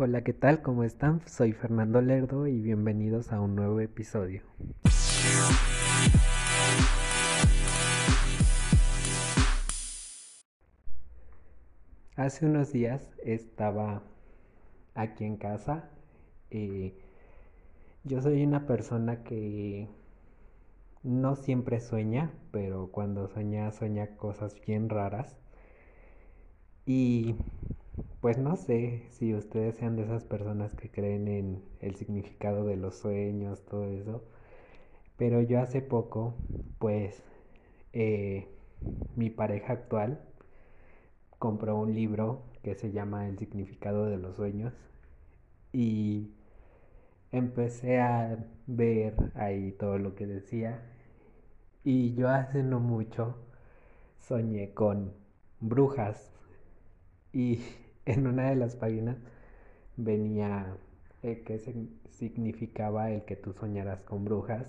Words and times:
Hola, 0.00 0.22
¿qué 0.22 0.32
tal? 0.32 0.62
¿Cómo 0.62 0.84
están? 0.84 1.22
Soy 1.26 1.52
Fernando 1.52 2.00
Lerdo 2.00 2.46
y 2.46 2.60
bienvenidos 2.60 3.32
a 3.32 3.40
un 3.40 3.56
nuevo 3.56 3.80
episodio. 3.80 4.42
Hace 12.14 12.46
unos 12.46 12.70
días 12.70 13.10
estaba 13.24 14.04
aquí 14.94 15.24
en 15.24 15.36
casa. 15.36 15.90
y 16.48 16.94
yo 18.04 18.22
soy 18.22 18.44
una 18.44 18.68
persona 18.68 19.24
que 19.24 19.88
no 21.02 21.34
siempre 21.34 21.80
sueña, 21.80 22.30
pero 22.52 22.92
cuando 22.92 23.26
sueña, 23.26 23.72
sueña 23.72 24.16
cosas 24.16 24.54
bien 24.64 24.90
raras. 24.90 25.36
Y 26.86 27.34
pues 28.20 28.38
no 28.38 28.56
sé 28.56 29.06
si 29.10 29.34
ustedes 29.34 29.76
sean 29.76 29.96
de 29.96 30.02
esas 30.04 30.24
personas 30.24 30.74
que 30.74 30.90
creen 30.90 31.28
en 31.28 31.62
el 31.80 31.94
significado 31.96 32.64
de 32.66 32.76
los 32.76 32.96
sueños, 32.96 33.64
todo 33.64 33.84
eso. 33.84 34.24
Pero 35.16 35.42
yo 35.42 35.60
hace 35.60 35.82
poco, 35.82 36.34
pues, 36.78 37.22
eh, 37.92 38.48
mi 39.16 39.30
pareja 39.30 39.72
actual 39.74 40.20
compró 41.38 41.76
un 41.76 41.94
libro 41.94 42.42
que 42.62 42.74
se 42.74 42.92
llama 42.92 43.28
El 43.28 43.38
significado 43.38 44.06
de 44.06 44.18
los 44.18 44.36
sueños 44.36 44.74
y 45.72 46.32
empecé 47.32 48.00
a 48.00 48.44
ver 48.66 49.14
ahí 49.34 49.72
todo 49.72 49.98
lo 49.98 50.14
que 50.14 50.26
decía 50.26 50.82
y 51.84 52.14
yo 52.14 52.28
hace 52.28 52.62
no 52.62 52.80
mucho 52.80 53.36
soñé 54.20 54.74
con 54.74 55.12
brujas 55.60 56.32
y 57.32 57.60
en 58.08 58.26
una 58.26 58.48
de 58.48 58.56
las 58.56 58.76
páginas 58.76 59.16
venía 59.96 60.76
eh, 61.22 61.42
que 61.44 61.58
significaba 62.10 63.10
el 63.10 63.24
que 63.24 63.36
tú 63.36 63.52
soñaras 63.52 64.02
con 64.02 64.24
brujas 64.24 64.66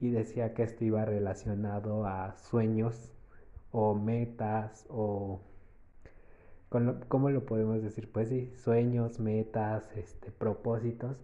y 0.00 0.10
decía 0.10 0.54
que 0.54 0.62
esto 0.64 0.84
iba 0.84 1.04
relacionado 1.04 2.06
a 2.06 2.36
sueños 2.36 3.12
o 3.72 3.94
metas 3.94 4.86
o 4.88 5.40
¿cómo 7.08 7.30
lo 7.30 7.46
podemos 7.46 7.82
decir? 7.82 8.10
Pues 8.12 8.28
sí, 8.28 8.52
sueños, 8.56 9.18
metas, 9.20 9.90
este, 9.96 10.30
propósitos 10.30 11.16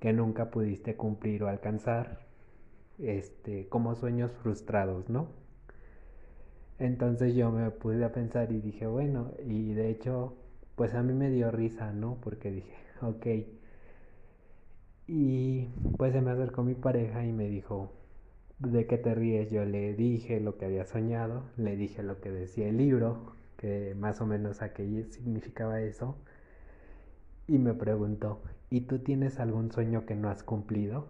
que 0.00 0.12
nunca 0.12 0.50
pudiste 0.50 0.96
cumplir 0.96 1.44
o 1.44 1.48
alcanzar, 1.48 2.20
este, 2.98 3.68
como 3.68 3.94
sueños 3.94 4.32
frustrados, 4.42 5.08
¿no? 5.08 5.28
Entonces 6.78 7.34
yo 7.34 7.50
me 7.50 7.70
puse 7.70 8.04
a 8.04 8.12
pensar 8.12 8.50
y 8.52 8.60
dije, 8.60 8.86
bueno, 8.86 9.30
y 9.46 9.72
de 9.74 9.90
hecho, 9.90 10.34
pues 10.76 10.94
a 10.94 11.02
mí 11.02 11.12
me 11.14 11.30
dio 11.30 11.50
risa, 11.50 11.92
¿no? 11.92 12.18
Porque 12.22 12.50
dije, 12.50 12.76
ok. 13.02 13.26
Y 15.06 15.68
pues 15.96 16.12
se 16.12 16.20
me 16.20 16.30
acercó 16.30 16.62
mi 16.64 16.74
pareja 16.74 17.24
y 17.24 17.32
me 17.32 17.48
dijo, 17.48 17.92
¿de 18.58 18.86
qué 18.86 18.98
te 18.98 19.14
ríes? 19.14 19.50
Yo 19.50 19.64
le 19.64 19.94
dije 19.94 20.40
lo 20.40 20.56
que 20.58 20.64
había 20.66 20.84
soñado, 20.84 21.44
le 21.56 21.76
dije 21.76 22.02
lo 22.02 22.20
que 22.20 22.30
decía 22.30 22.68
el 22.68 22.78
libro, 22.78 23.34
que 23.56 23.94
más 23.96 24.20
o 24.20 24.26
menos 24.26 24.62
aquello 24.62 25.04
significaba 25.10 25.80
eso. 25.82 26.16
Y 27.46 27.58
me 27.58 27.74
preguntó, 27.74 28.42
¿y 28.70 28.82
tú 28.82 28.98
tienes 29.00 29.38
algún 29.38 29.70
sueño 29.72 30.06
que 30.06 30.14
no 30.16 30.28
has 30.28 30.42
cumplido? 30.42 31.08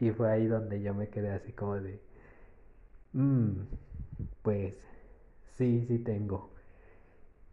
Y 0.00 0.10
fue 0.10 0.30
ahí 0.30 0.46
donde 0.46 0.82
yo 0.82 0.94
me 0.94 1.08
quedé 1.08 1.30
así 1.30 1.52
como 1.52 1.76
de, 1.76 2.00
mmm, 3.12 3.62
pues 4.42 4.78
sí, 5.56 5.84
sí 5.88 5.98
tengo. 5.98 6.53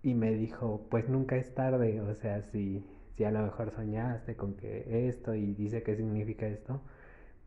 Y 0.04 0.14
me 0.16 0.32
dijo, 0.34 0.86
pues 0.90 1.10
nunca 1.10 1.36
es 1.38 1.54
tarde, 1.56 2.02
o 2.02 2.14
sea, 2.16 2.42
si, 2.42 2.86
si 3.16 3.24
a 3.24 3.32
lo 3.32 3.42
mejor 3.44 3.72
soñaste 3.72 4.36
con 4.36 4.56
que 4.56 5.08
esto 5.08 5.34
y 5.36 5.54
dice 5.54 5.84
qué 5.84 5.96
significa 5.96 6.48
esto, 6.48 6.82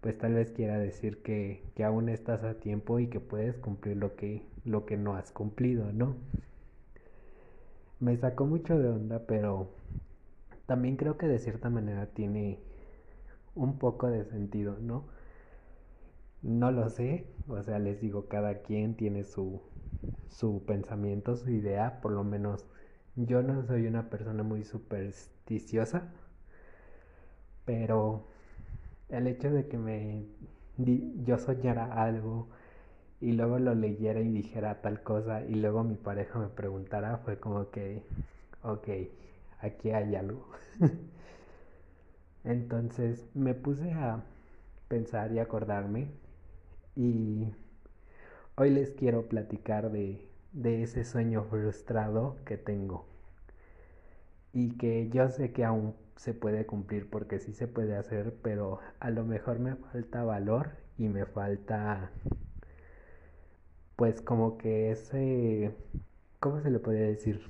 pues 0.01 0.19
tal 0.19 0.35
vez 0.35 0.53
quiera 0.53 0.79
decir 0.79 1.23
que, 1.23 1.63
que 1.75 1.85
aún 1.85 2.09
estás 2.09 2.45
a 2.45 2.55
tiempo 2.61 2.99
y 3.01 3.09
que 3.09 3.21
puedes 3.21 3.59
cumplir 3.59 3.97
lo 3.97 4.17
que, 4.17 4.43
lo 4.65 4.87
que 4.87 4.97
no 4.97 5.17
has 5.17 5.33
cumplido, 5.33 5.93
¿no? 5.93 6.17
Me 8.01 8.17
sacó 8.17 8.47
mucho 8.47 8.79
de 8.79 8.89
onda, 8.89 9.27
pero 9.27 9.71
también 10.67 10.97
creo 10.97 11.17
que 11.19 11.27
de 11.27 11.39
cierta 11.39 11.71
manera 11.71 12.07
tiene 12.07 12.59
un 13.55 13.79
poco 13.79 14.09
de 14.09 14.25
sentido, 14.25 14.77
¿no? 14.81 15.05
No 16.43 16.71
lo 16.71 16.89
sé, 16.91 17.27
o 17.49 17.63
sea, 17.63 17.79
les 17.79 18.01
digo, 18.01 18.29
cada 18.29 18.63
quien 18.63 18.95
tiene 18.95 19.25
su, 19.25 19.61
su 20.29 20.65
pensamiento, 20.67 21.37
su 21.37 21.51
idea, 21.51 22.01
por 22.01 22.13
lo 22.13 22.25
menos 22.25 22.67
yo 23.17 23.43
no 23.43 23.65
soy 23.67 23.87
una 23.87 24.11
persona 24.11 24.43
muy 24.43 24.65
supersticiosa, 24.65 26.13
pero 27.65 28.27
el 29.09 29.27
hecho 29.29 29.51
de 29.51 29.69
que 29.69 29.79
me 29.79 30.27
yo 31.25 31.39
soñara 31.39 32.03
algo 32.05 32.49
y 33.21 33.33
luego 33.33 33.59
lo 33.59 33.75
leyera 33.75 34.21
y 34.21 34.31
dijera 34.31 34.83
tal 34.83 35.03
cosa 35.03 35.45
y 35.45 35.55
luego 35.57 35.85
mi 35.85 35.97
pareja 35.97 36.39
me 36.39 36.49
preguntara 36.49 37.19
fue 37.19 37.39
como 37.41 37.71
que 37.71 38.03
ok 38.63 38.89
aquí 39.61 39.91
hay 39.91 40.15
algo. 40.17 40.49
Entonces 42.45 43.27
me 43.35 43.55
puse 43.55 43.93
a 43.93 44.23
pensar 44.89 45.33
y 45.33 45.39
acordarme 45.39 46.09
y 46.97 47.49
hoy 48.57 48.71
les 48.71 48.91
quiero 48.91 49.29
platicar 49.29 49.93
de, 49.93 50.27
de 50.53 50.83
ese 50.83 51.05
sueño 51.05 51.45
frustrado 51.45 52.37
que 52.45 52.57
tengo 52.57 53.07
y 54.55 54.77
que 54.79 55.11
yo 55.11 55.29
sé 55.29 55.53
que 55.53 55.65
aún 55.65 55.95
se 56.17 56.33
puede 56.33 56.65
cumplir 56.67 57.11
porque 57.11 57.41
sí 57.41 57.53
se 57.53 57.67
puede 57.69 57.97
hacer, 57.97 58.35
pero 58.43 58.79
a 59.01 59.11
lo 59.11 59.25
mejor 59.25 59.59
me 59.59 59.77
falta 59.77 60.25
valor 60.25 60.71
y 60.99 61.09
me 61.09 61.27
falta 61.27 62.11
pues 63.97 64.21
como 64.23 64.57
que 64.59 64.91
ese 64.93 65.73
¿cómo 66.41 66.61
se 66.63 66.71
le 66.71 66.79
podría 66.79 67.07
decir? 67.07 67.43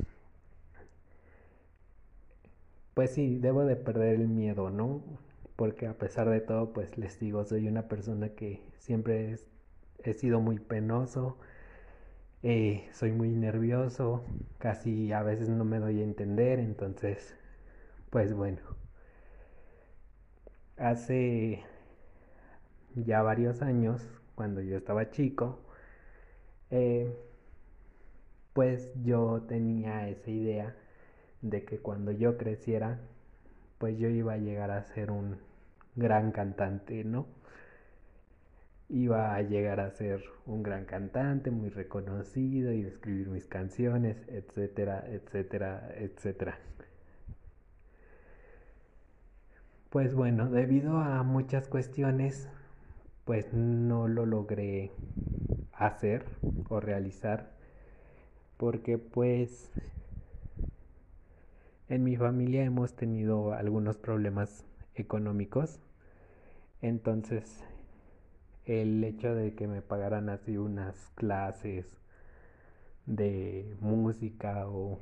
Pues 2.94 3.10
sí, 3.12 3.38
debo 3.38 3.64
de 3.64 3.76
perder 3.76 4.14
el 4.14 4.28
miedo, 4.28 4.70
¿no? 4.70 5.02
Porque 5.56 5.86
a 5.86 5.98
pesar 5.98 6.28
de 6.30 6.40
todo, 6.40 6.72
pues 6.72 6.96
les 6.98 7.18
digo, 7.20 7.44
soy 7.44 7.68
una 7.68 7.88
persona 7.88 8.30
que 8.30 8.62
siempre 8.78 9.38
he 10.02 10.12
sido 10.14 10.40
muy 10.40 10.58
penoso, 10.58 11.38
eh, 12.42 12.88
soy 12.92 13.10
muy 13.12 13.30
nervioso, 13.30 14.24
casi 14.58 15.12
a 15.12 15.22
veces 15.22 15.48
no 15.48 15.64
me 15.64 15.78
doy 15.80 16.00
a 16.00 16.04
entender, 16.04 16.58
entonces, 16.60 17.34
pues 18.10 18.34
bueno, 18.34 18.60
hace 20.76 21.62
ya 22.94 23.22
varios 23.22 23.60
años, 23.62 24.02
cuando 24.34 24.60
yo 24.62 24.76
estaba 24.76 25.10
chico, 25.10 25.58
eh, 26.70 27.14
pues 28.52 28.92
yo 29.02 29.42
tenía 29.48 30.08
esa 30.08 30.30
idea 30.30 30.76
de 31.42 31.64
que 31.64 31.78
cuando 31.78 32.12
yo 32.12 32.36
creciera, 32.38 33.00
pues 33.78 33.98
yo 33.98 34.08
iba 34.08 34.34
a 34.34 34.38
llegar 34.38 34.70
a 34.70 34.84
ser 34.84 35.10
un 35.10 35.38
gran 35.96 36.32
cantante, 36.32 37.04
¿no? 37.04 37.26
Iba 38.88 39.34
a 39.34 39.42
llegar 39.42 39.80
a 39.80 39.90
ser 39.90 40.22
un 40.46 40.62
gran 40.62 40.84
cantante, 40.84 41.50
muy 41.50 41.70
reconocido 41.70 42.72
y 42.72 42.82
escribir 42.82 43.28
mis 43.28 43.46
canciones, 43.46 44.16
etcétera, 44.28 45.04
etcétera, 45.08 45.90
etcétera. 45.96 46.58
Pues 49.90 50.14
bueno, 50.14 50.50
debido 50.50 50.98
a 50.98 51.22
muchas 51.22 51.68
cuestiones, 51.68 52.48
pues 53.24 53.52
no 53.52 54.08
lo 54.08 54.26
logré 54.26 54.90
hacer 55.72 56.24
o 56.68 56.80
realizar 56.80 57.50
porque 58.56 58.98
pues 58.98 59.70
en 61.88 62.04
mi 62.04 62.16
familia 62.16 62.64
hemos 62.64 62.94
tenido 62.94 63.52
algunos 63.52 63.96
problemas 63.96 64.64
económicos. 64.94 65.80
Entonces, 66.82 67.62
el 68.66 69.02
hecho 69.04 69.34
de 69.34 69.54
que 69.54 69.66
me 69.68 69.82
pagaran 69.82 70.28
así 70.28 70.56
unas 70.56 70.96
clases 71.16 71.86
de 73.06 73.76
música 73.80 74.68
o 74.68 74.98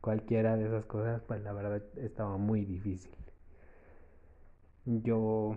cualquiera 0.00 0.56
de 0.56 0.66
esas 0.66 0.86
cosas, 0.86 1.22
pues 1.26 1.42
la 1.42 1.52
verdad 1.52 1.82
estaba 1.98 2.36
muy 2.38 2.64
difícil. 2.64 3.12
Yo, 4.84 5.56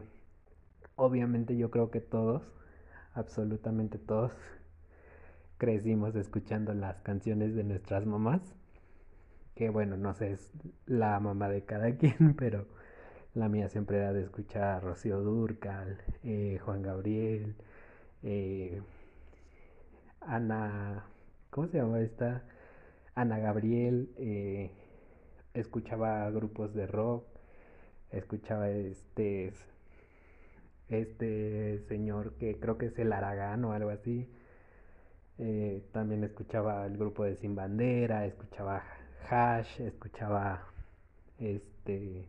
obviamente 0.96 1.58
yo 1.58 1.72
creo 1.72 1.92
que 1.92 2.02
todos, 2.02 2.44
absolutamente 3.14 3.98
todos, 3.98 4.32
crecimos 5.58 6.16
escuchando 6.16 6.74
las 6.74 7.02
canciones 7.02 7.56
de 7.56 7.64
nuestras 7.64 8.06
mamás 8.06 8.42
que 9.56 9.70
bueno, 9.70 9.98
no 9.98 10.14
sé, 10.14 10.34
es 10.34 10.52
la 10.86 11.20
mamá 11.20 11.50
de 11.50 11.64
cada 11.64 11.96
quien, 11.98 12.36
pero 12.36 12.68
la 13.36 13.50
mía 13.50 13.70
siempre 13.70 13.98
era 13.98 14.14
de 14.14 14.24
escuchar 14.24 14.64
a 14.64 14.80
Rocío 14.80 15.20
Durcal, 15.22 15.98
eh, 16.24 16.60
Juan 16.64 16.82
Gabriel, 16.84 17.56
eh, 18.22 18.82
Ana, 20.22 21.06
¿cómo 21.50 21.68
se 21.68 21.78
llama 21.78 22.02
esta? 22.02 22.44
Ana 23.16 23.40
Gabriel, 23.40 24.14
eh, 24.18 24.72
escuchaba 25.54 26.30
grupos 26.32 26.74
de 26.74 26.88
rock, 26.88 27.26
escuchaba 28.12 28.70
este 28.70 29.54
este 30.90 31.80
señor 31.88 32.34
que 32.36 32.60
creo 32.60 32.78
que 32.78 32.88
es 32.88 33.00
el 33.00 33.14
Aragán 33.14 33.66
o 33.66 33.74
algo 33.74 33.90
así. 33.90 34.30
También 35.92 36.24
escuchaba 36.24 36.86
el 36.86 36.98
grupo 36.98 37.24
de 37.26 37.36
Sin 37.36 37.56
Bandera, 37.56 38.26
escuchaba 38.26 38.84
Hash, 39.30 39.82
escuchaba 39.82 40.68
este 41.40 42.28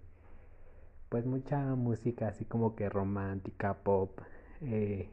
pues 1.14 1.26
mucha 1.26 1.61
música 1.76 2.26
así 2.26 2.44
como 2.44 2.75
que 2.75 2.88
romántica, 2.88 3.84
pop, 3.84 4.19
eh, 4.62 5.08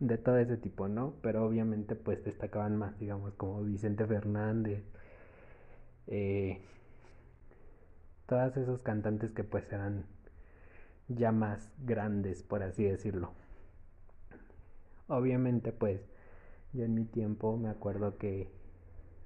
de 0.00 0.16
todo 0.16 0.38
ese 0.38 0.56
tipo, 0.56 0.88
¿no? 0.88 1.12
Pero 1.20 1.44
obviamente 1.44 1.94
pues 1.94 2.24
destacaban 2.24 2.74
más, 2.74 2.98
digamos, 2.98 3.34
como 3.34 3.62
Vicente 3.64 4.06
Fernández, 4.06 4.82
eh, 6.06 6.62
todos 8.24 8.56
esos 8.56 8.80
cantantes 8.80 9.30
que 9.32 9.44
pues 9.44 9.70
eran 9.70 10.06
ya 11.08 11.32
más 11.32 11.70
grandes, 11.84 12.42
por 12.42 12.62
así 12.62 12.84
decirlo. 12.84 13.32
Obviamente 15.06 15.70
pues 15.70 16.00
yo 16.72 16.84
en 16.84 16.94
mi 16.94 17.04
tiempo 17.04 17.58
me 17.58 17.68
acuerdo 17.68 18.16
que 18.16 18.50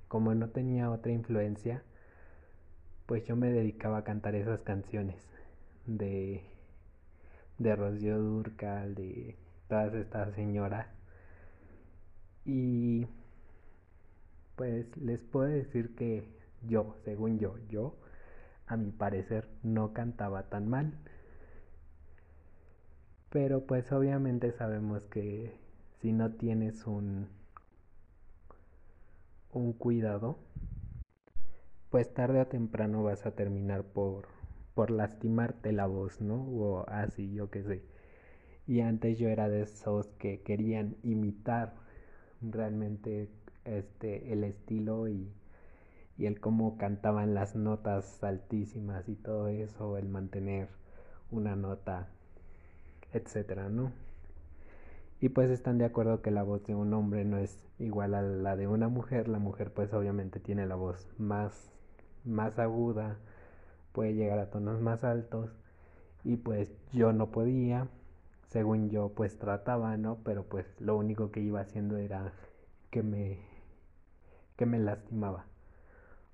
como 0.08 0.34
no 0.34 0.48
tenía 0.48 0.90
otra 0.90 1.12
influencia, 1.12 1.84
pues 3.06 3.24
yo 3.26 3.36
me 3.36 3.52
dedicaba 3.52 3.98
a 3.98 4.04
cantar 4.04 4.34
esas 4.34 4.62
canciones 4.62 5.28
de 5.86 6.42
de 7.58 7.76
Rocío 7.76 8.18
Durcal, 8.18 8.94
de 8.94 9.36
todas 9.68 9.94
estas 9.94 10.34
señoras. 10.34 10.86
Y 12.44 13.06
pues 14.56 14.96
les 14.96 15.22
puedo 15.22 15.48
decir 15.48 15.94
que 15.94 16.28
yo, 16.62 16.96
según 17.04 17.38
yo, 17.38 17.56
yo, 17.68 17.96
a 18.66 18.76
mi 18.76 18.90
parecer, 18.90 19.48
no 19.62 19.92
cantaba 19.92 20.48
tan 20.48 20.68
mal. 20.68 20.92
Pero 23.30 23.64
pues 23.66 23.90
obviamente 23.92 24.52
sabemos 24.52 25.06
que 25.06 25.56
si 26.00 26.12
no 26.12 26.32
tienes 26.32 26.86
un, 26.86 27.28
un 29.52 29.72
cuidado, 29.72 30.38
pues 31.90 32.12
tarde 32.12 32.40
o 32.40 32.46
temprano 32.46 33.02
vas 33.02 33.24
a 33.24 33.34
terminar 33.34 33.84
por, 33.84 34.26
por 34.74 34.90
lastimarte 34.90 35.72
la 35.72 35.86
voz, 35.86 36.20
¿no? 36.20 36.36
O 36.36 36.88
así, 36.88 37.32
yo 37.34 37.50
qué 37.50 37.62
sé. 37.62 37.82
Y 38.66 38.80
antes 38.80 39.18
yo 39.18 39.28
era 39.28 39.48
de 39.48 39.62
esos 39.62 40.06
que 40.18 40.42
querían 40.42 40.96
imitar 41.02 41.74
realmente 42.42 43.28
este 43.64 44.32
el 44.32 44.44
estilo 44.44 45.08
y, 45.08 45.32
y 46.18 46.26
el 46.26 46.40
cómo 46.40 46.78
cantaban 46.78 47.34
las 47.34 47.56
notas 47.56 48.22
altísimas 48.24 49.08
y 49.08 49.16
todo 49.16 49.48
eso, 49.48 49.96
el 49.98 50.08
mantener 50.08 50.68
una 51.30 51.56
nota, 51.56 52.08
etcétera, 53.12 53.68
¿no? 53.68 53.92
Y 55.20 55.28
pues 55.28 55.50
están 55.50 55.78
de 55.78 55.84
acuerdo 55.84 56.20
que 56.20 56.30
la 56.32 56.42
voz 56.42 56.64
de 56.66 56.74
un 56.74 56.92
hombre 56.94 57.24
no 57.24 57.38
es 57.38 57.64
igual 57.78 58.14
a 58.14 58.22
la 58.22 58.56
de 58.56 58.66
una 58.66 58.88
mujer. 58.88 59.28
La 59.28 59.38
mujer 59.38 59.72
pues 59.72 59.92
obviamente 59.94 60.40
tiene 60.40 60.66
la 60.66 60.74
voz 60.74 61.06
más, 61.16 61.70
más 62.24 62.58
aguda, 62.58 63.18
puede 63.92 64.14
llegar 64.14 64.38
a 64.38 64.50
tonos 64.50 64.80
más 64.80 65.04
altos. 65.04 65.50
Y 66.24 66.36
pues 66.36 66.72
yo 66.92 67.12
no 67.12 67.30
podía, 67.30 67.88
según 68.48 68.90
yo 68.90 69.10
pues 69.10 69.38
trataba, 69.38 69.96
¿no? 69.96 70.18
Pero 70.24 70.44
pues 70.44 70.66
lo 70.80 70.96
único 70.96 71.30
que 71.30 71.40
iba 71.40 71.60
haciendo 71.60 71.96
era 71.98 72.32
que 72.90 73.02
me 73.02 73.40
que 74.56 74.66
me 74.66 74.78
lastimaba. 74.78 75.46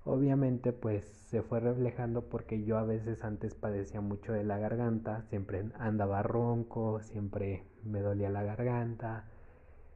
Obviamente 0.05 0.73
pues 0.73 1.05
se 1.05 1.41
fue 1.41 1.59
reflejando 1.59 2.29
porque 2.29 2.63
yo 2.63 2.77
a 2.77 2.83
veces 2.83 3.23
antes 3.23 3.55
padecía 3.55 4.01
mucho 4.01 4.33
de 4.33 4.43
la 4.43 4.57
garganta, 4.57 5.23
siempre 5.29 5.65
andaba 5.77 6.23
ronco, 6.23 7.01
siempre 7.01 7.63
me 7.83 8.01
dolía 8.01 8.29
la 8.29 8.43
garganta, 8.43 9.25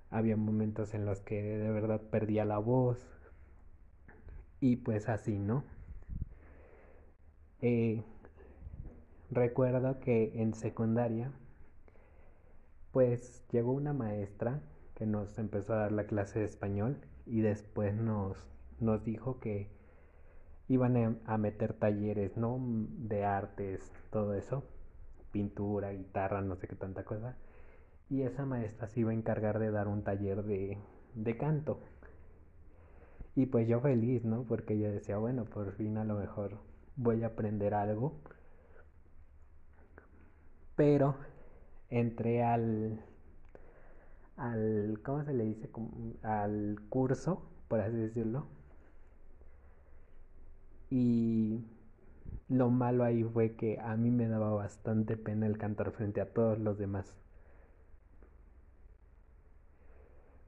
había 0.09 0.37
momentos 0.37 0.93
en 0.93 1.05
los 1.05 1.21
que 1.21 1.41
de 1.41 1.71
verdad 1.71 2.01
perdía 2.01 2.45
la 2.45 2.59
voz 2.59 2.99
y 4.59 4.77
pues 4.77 5.09
así, 5.09 5.39
¿no? 5.39 5.63
Eh, 7.65 8.03
recuerdo 9.31 10.01
que 10.01 10.33
en 10.41 10.53
secundaria 10.53 11.31
pues 12.91 13.41
llegó 13.53 13.71
una 13.71 13.93
maestra 13.93 14.59
que 14.95 15.05
nos 15.05 15.39
empezó 15.39 15.71
a 15.71 15.77
dar 15.77 15.93
la 15.93 16.03
clase 16.03 16.39
de 16.39 16.45
español 16.45 16.97
y 17.25 17.39
después 17.39 17.95
nos, 17.95 18.35
nos 18.81 19.05
dijo 19.05 19.39
que 19.39 19.69
iban 20.67 21.21
a 21.25 21.37
meter 21.37 21.71
talleres, 21.71 22.35
¿no? 22.35 22.59
De 22.59 23.23
artes, 23.23 23.93
todo 24.11 24.33
eso, 24.33 24.65
pintura, 25.31 25.93
guitarra, 25.93 26.41
no 26.41 26.57
sé 26.57 26.67
qué 26.67 26.75
tanta 26.75 27.05
cosa. 27.05 27.37
Y 28.09 28.23
esa 28.23 28.45
maestra 28.45 28.89
se 28.89 28.99
iba 28.99 29.11
a 29.11 29.13
encargar 29.13 29.59
de 29.59 29.71
dar 29.71 29.87
un 29.87 30.03
taller 30.03 30.43
de, 30.43 30.79
de 31.15 31.37
canto. 31.37 31.79
Y 33.35 33.45
pues 33.45 33.69
yo 33.69 33.79
feliz, 33.79 34.25
¿no? 34.25 34.43
Porque 34.43 34.77
yo 34.77 34.91
decía, 34.91 35.17
bueno, 35.17 35.45
por 35.45 35.71
fin 35.71 35.97
a 35.97 36.03
lo 36.03 36.15
mejor 36.15 36.57
voy 36.95 37.23
a 37.23 37.27
aprender 37.27 37.73
algo. 37.73 38.13
Pero 40.75 41.15
entré 41.89 42.43
al, 42.43 42.99
al, 44.37 44.99
¿cómo 45.03 45.23
se 45.23 45.33
le 45.33 45.43
dice? 45.45 45.69
Al 46.23 46.77
curso, 46.89 47.43
por 47.67 47.81
así 47.81 47.97
decirlo. 47.97 48.47
Y 50.89 51.65
lo 52.49 52.69
malo 52.69 53.03
ahí 53.03 53.23
fue 53.23 53.55
que 53.55 53.79
a 53.79 53.97
mí 53.97 54.11
me 54.11 54.27
daba 54.29 54.51
bastante 54.53 55.17
pena 55.17 55.45
el 55.47 55.57
cantar 55.57 55.91
frente 55.91 56.21
a 56.21 56.31
todos 56.33 56.59
los 56.59 56.77
demás. 56.77 57.15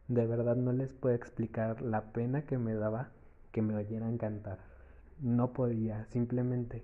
De 0.08 0.26
verdad 0.26 0.56
no 0.56 0.72
les 0.72 0.94
puedo 0.94 1.14
explicar 1.14 1.82
la 1.84 2.12
pena 2.12 2.46
que 2.46 2.58
me 2.58 2.74
daba 2.74 3.12
que 3.52 3.62
me 3.62 3.76
oyeran 3.76 4.18
cantar. 4.18 4.75
No 5.20 5.54
podía, 5.54 6.06
simplemente 6.06 6.84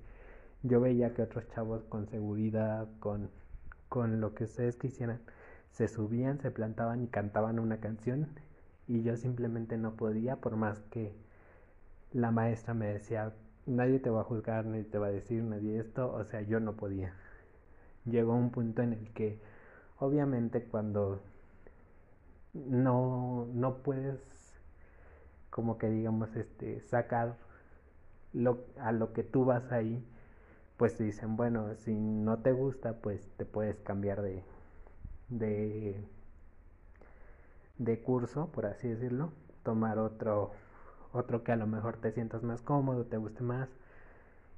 yo 0.64 0.80
veía 0.80 1.14
que 1.14 1.22
otros 1.24 1.48
chavos 1.50 1.84
con 1.86 2.08
seguridad, 2.08 2.88
con 3.00 3.30
con 3.92 4.22
lo 4.22 4.34
que 4.34 4.46
ustedes 4.46 4.78
quisieran, 4.78 5.20
se 5.72 5.90
subían, 5.90 6.40
se 6.40 6.50
plantaban 6.50 7.04
y 7.04 7.08
cantaban 7.08 7.60
una 7.60 7.82
canción 7.82 8.30
y 8.88 9.04
yo 9.04 9.18
simplemente 9.18 9.78
no 9.78 9.96
podía 9.98 10.38
por 10.38 10.56
más 10.56 10.80
que 10.92 11.14
la 12.14 12.32
maestra 12.32 12.74
me 12.74 12.88
decía, 12.88 13.34
nadie 13.66 14.00
te 14.00 14.10
va 14.10 14.22
a 14.22 14.24
juzgar, 14.24 14.66
nadie 14.66 14.86
te 14.86 14.98
va 14.98 15.08
a 15.08 15.12
decir, 15.12 15.44
nadie 15.44 15.78
esto, 15.78 16.10
o 16.14 16.24
sea, 16.24 16.40
yo 16.42 16.62
no 16.62 16.78
podía. 16.78 17.14
Llegó 18.06 18.34
un 18.34 18.52
punto 18.52 18.82
en 18.82 18.94
el 18.94 19.10
que 19.12 19.42
obviamente 20.00 20.64
cuando 20.64 21.22
no, 22.54 23.46
no 23.54 23.76
puedes 23.84 24.22
como 25.50 25.78
que 25.78 25.90
digamos 25.90 26.34
este 26.38 26.80
sacar 26.80 27.36
a 28.80 28.92
lo 28.92 29.14
que 29.14 29.24
tú 29.24 29.46
vas 29.46 29.72
ahí 29.72 30.04
pues 30.78 30.98
dicen, 30.98 31.38
bueno, 31.38 31.76
si 31.76 31.94
no 31.96 32.40
te 32.40 32.54
gusta, 32.54 32.94
pues 33.02 33.30
te 33.38 33.46
puedes 33.46 33.80
cambiar 33.82 34.22
de, 34.24 34.44
de, 35.30 35.96
de 37.78 38.00
curso, 38.02 38.48
por 38.52 38.66
así 38.66 38.88
decirlo, 38.88 39.32
tomar 39.64 40.00
otro, 40.00 40.52
otro 41.14 41.44
que 41.44 41.52
a 41.52 41.56
lo 41.56 41.68
mejor 41.68 41.98
te 41.98 42.12
sientas 42.12 42.44
más 42.44 42.62
cómodo, 42.62 43.06
te 43.06 43.18
guste 43.18 43.44
más. 43.44 43.70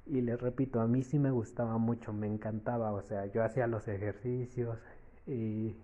Y 0.06 0.22
les 0.22 0.40
repito, 0.40 0.80
a 0.80 0.86
mí 0.86 1.02
sí 1.02 1.18
me 1.18 1.30
gustaba 1.30 1.78
mucho, 1.78 2.12
me 2.12 2.26
encantaba, 2.26 2.92
o 2.92 3.02
sea, 3.02 3.26
yo 3.26 3.44
hacía 3.44 3.66
los 3.66 3.88
ejercicios 3.88 4.78
y 5.26 5.76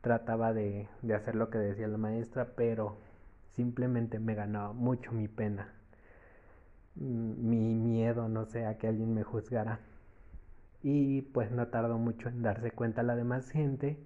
trataba 0.00 0.54
de, 0.54 0.88
de 1.02 1.14
hacer 1.14 1.34
lo 1.34 1.50
que 1.50 1.58
decía 1.58 1.88
la 1.88 1.98
maestra, 1.98 2.52
pero 2.56 2.96
simplemente 3.50 4.18
me 4.18 4.34
ganaba 4.34 4.72
mucho 4.72 5.12
mi 5.12 5.28
pena 5.28 5.75
mi 6.96 7.74
miedo, 7.74 8.28
no 8.28 8.46
sé, 8.46 8.66
a 8.66 8.78
que 8.78 8.88
alguien 8.88 9.14
me 9.14 9.22
juzgara. 9.22 9.80
Y 10.82 11.22
pues 11.22 11.50
no 11.50 11.68
tardó 11.68 11.98
mucho 11.98 12.28
en 12.28 12.42
darse 12.42 12.70
cuenta 12.70 13.02
la 13.02 13.16
demás 13.16 13.50
gente. 13.50 13.98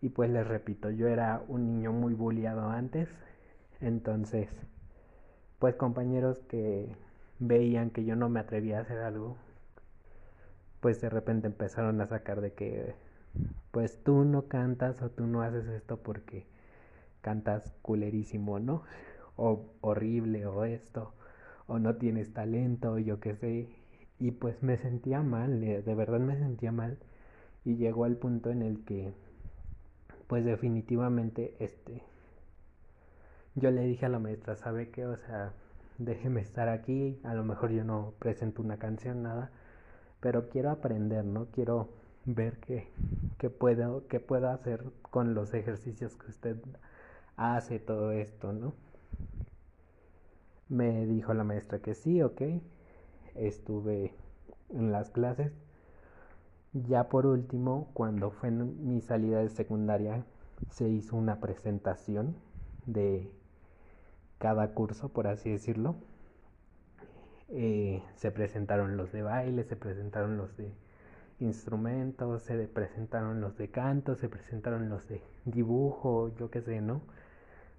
Y 0.00 0.10
pues 0.10 0.30
les 0.30 0.46
repito, 0.46 0.90
yo 0.90 1.08
era 1.08 1.42
un 1.48 1.66
niño 1.66 1.92
muy 1.92 2.14
bulliado 2.14 2.70
antes. 2.70 3.08
Entonces, 3.80 4.48
pues 5.58 5.74
compañeros 5.76 6.38
que 6.48 6.94
veían 7.38 7.90
que 7.90 8.04
yo 8.04 8.16
no 8.16 8.28
me 8.28 8.40
atrevía 8.40 8.78
a 8.78 8.82
hacer 8.82 8.98
algo, 8.98 9.36
pues 10.80 11.00
de 11.00 11.08
repente 11.08 11.46
empezaron 11.46 12.00
a 12.00 12.06
sacar 12.06 12.40
de 12.40 12.52
que, 12.52 12.94
pues 13.70 14.02
tú 14.02 14.24
no 14.24 14.48
cantas 14.48 15.02
o 15.02 15.10
tú 15.10 15.26
no 15.26 15.42
haces 15.42 15.66
esto 15.68 15.98
porque 15.98 16.46
cantas 17.22 17.72
culerísimo, 17.82 18.58
¿no? 18.60 18.82
O 19.36 19.64
horrible 19.80 20.44
o 20.46 20.64
esto 20.66 21.14
o 21.72 21.78
no 21.78 21.96
tienes 21.96 22.34
talento, 22.34 22.98
yo 22.98 23.18
qué 23.18 23.34
sé. 23.34 23.68
Y 24.18 24.32
pues 24.32 24.62
me 24.62 24.76
sentía 24.76 25.22
mal, 25.22 25.60
de 25.60 25.94
verdad 25.94 26.20
me 26.20 26.36
sentía 26.36 26.70
mal. 26.70 26.98
Y 27.64 27.76
llegó 27.76 28.04
al 28.04 28.16
punto 28.16 28.50
en 28.50 28.62
el 28.62 28.84
que, 28.84 29.14
pues 30.26 30.44
definitivamente, 30.44 31.54
este, 31.60 32.02
yo 33.54 33.70
le 33.70 33.84
dije 33.84 34.06
a 34.06 34.10
la 34.10 34.18
maestra, 34.18 34.54
¿sabe 34.56 34.90
qué? 34.90 35.06
O 35.06 35.16
sea, 35.16 35.52
déjeme 35.98 36.42
estar 36.42 36.68
aquí, 36.68 37.18
a 37.24 37.34
lo 37.34 37.42
mejor 37.44 37.70
yo 37.70 37.84
no 37.84 38.12
presento 38.18 38.60
una 38.62 38.76
canción, 38.76 39.22
nada, 39.22 39.50
pero 40.20 40.50
quiero 40.50 40.70
aprender, 40.70 41.24
¿no? 41.24 41.46
Quiero 41.46 41.88
ver 42.26 42.58
qué, 42.58 42.88
puedo, 43.50 44.06
qué 44.08 44.20
puedo 44.20 44.50
hacer 44.50 44.84
con 45.10 45.34
los 45.34 45.54
ejercicios 45.54 46.16
que 46.16 46.26
usted 46.26 46.56
hace, 47.36 47.78
todo 47.78 48.12
esto, 48.12 48.52
¿no? 48.52 48.74
Me 50.72 51.04
dijo 51.04 51.34
la 51.34 51.44
maestra 51.44 51.80
que 51.80 51.94
sí, 51.94 52.22
ok. 52.22 52.40
Estuve 53.34 54.14
en 54.70 54.90
las 54.90 55.10
clases. 55.10 55.52
Ya 56.72 57.10
por 57.10 57.26
último, 57.26 57.90
cuando 57.92 58.30
fue 58.30 58.50
mi 58.50 59.02
salida 59.02 59.40
de 59.40 59.50
secundaria, 59.50 60.24
se 60.70 60.88
hizo 60.88 61.14
una 61.16 61.40
presentación 61.40 62.36
de 62.86 63.30
cada 64.38 64.72
curso, 64.72 65.10
por 65.10 65.26
así 65.26 65.50
decirlo. 65.50 65.96
Eh, 67.50 68.02
se 68.16 68.30
presentaron 68.30 68.96
los 68.96 69.12
de 69.12 69.20
baile, 69.20 69.64
se 69.64 69.76
presentaron 69.76 70.38
los 70.38 70.56
de 70.56 70.72
instrumentos, 71.38 72.44
se 72.44 72.66
presentaron 72.66 73.42
los 73.42 73.58
de 73.58 73.68
canto, 73.70 74.14
se 74.14 74.30
presentaron 74.30 74.88
los 74.88 75.06
de 75.06 75.20
dibujo, 75.44 76.34
yo 76.38 76.50
qué 76.50 76.62
sé, 76.62 76.80
¿no? 76.80 77.02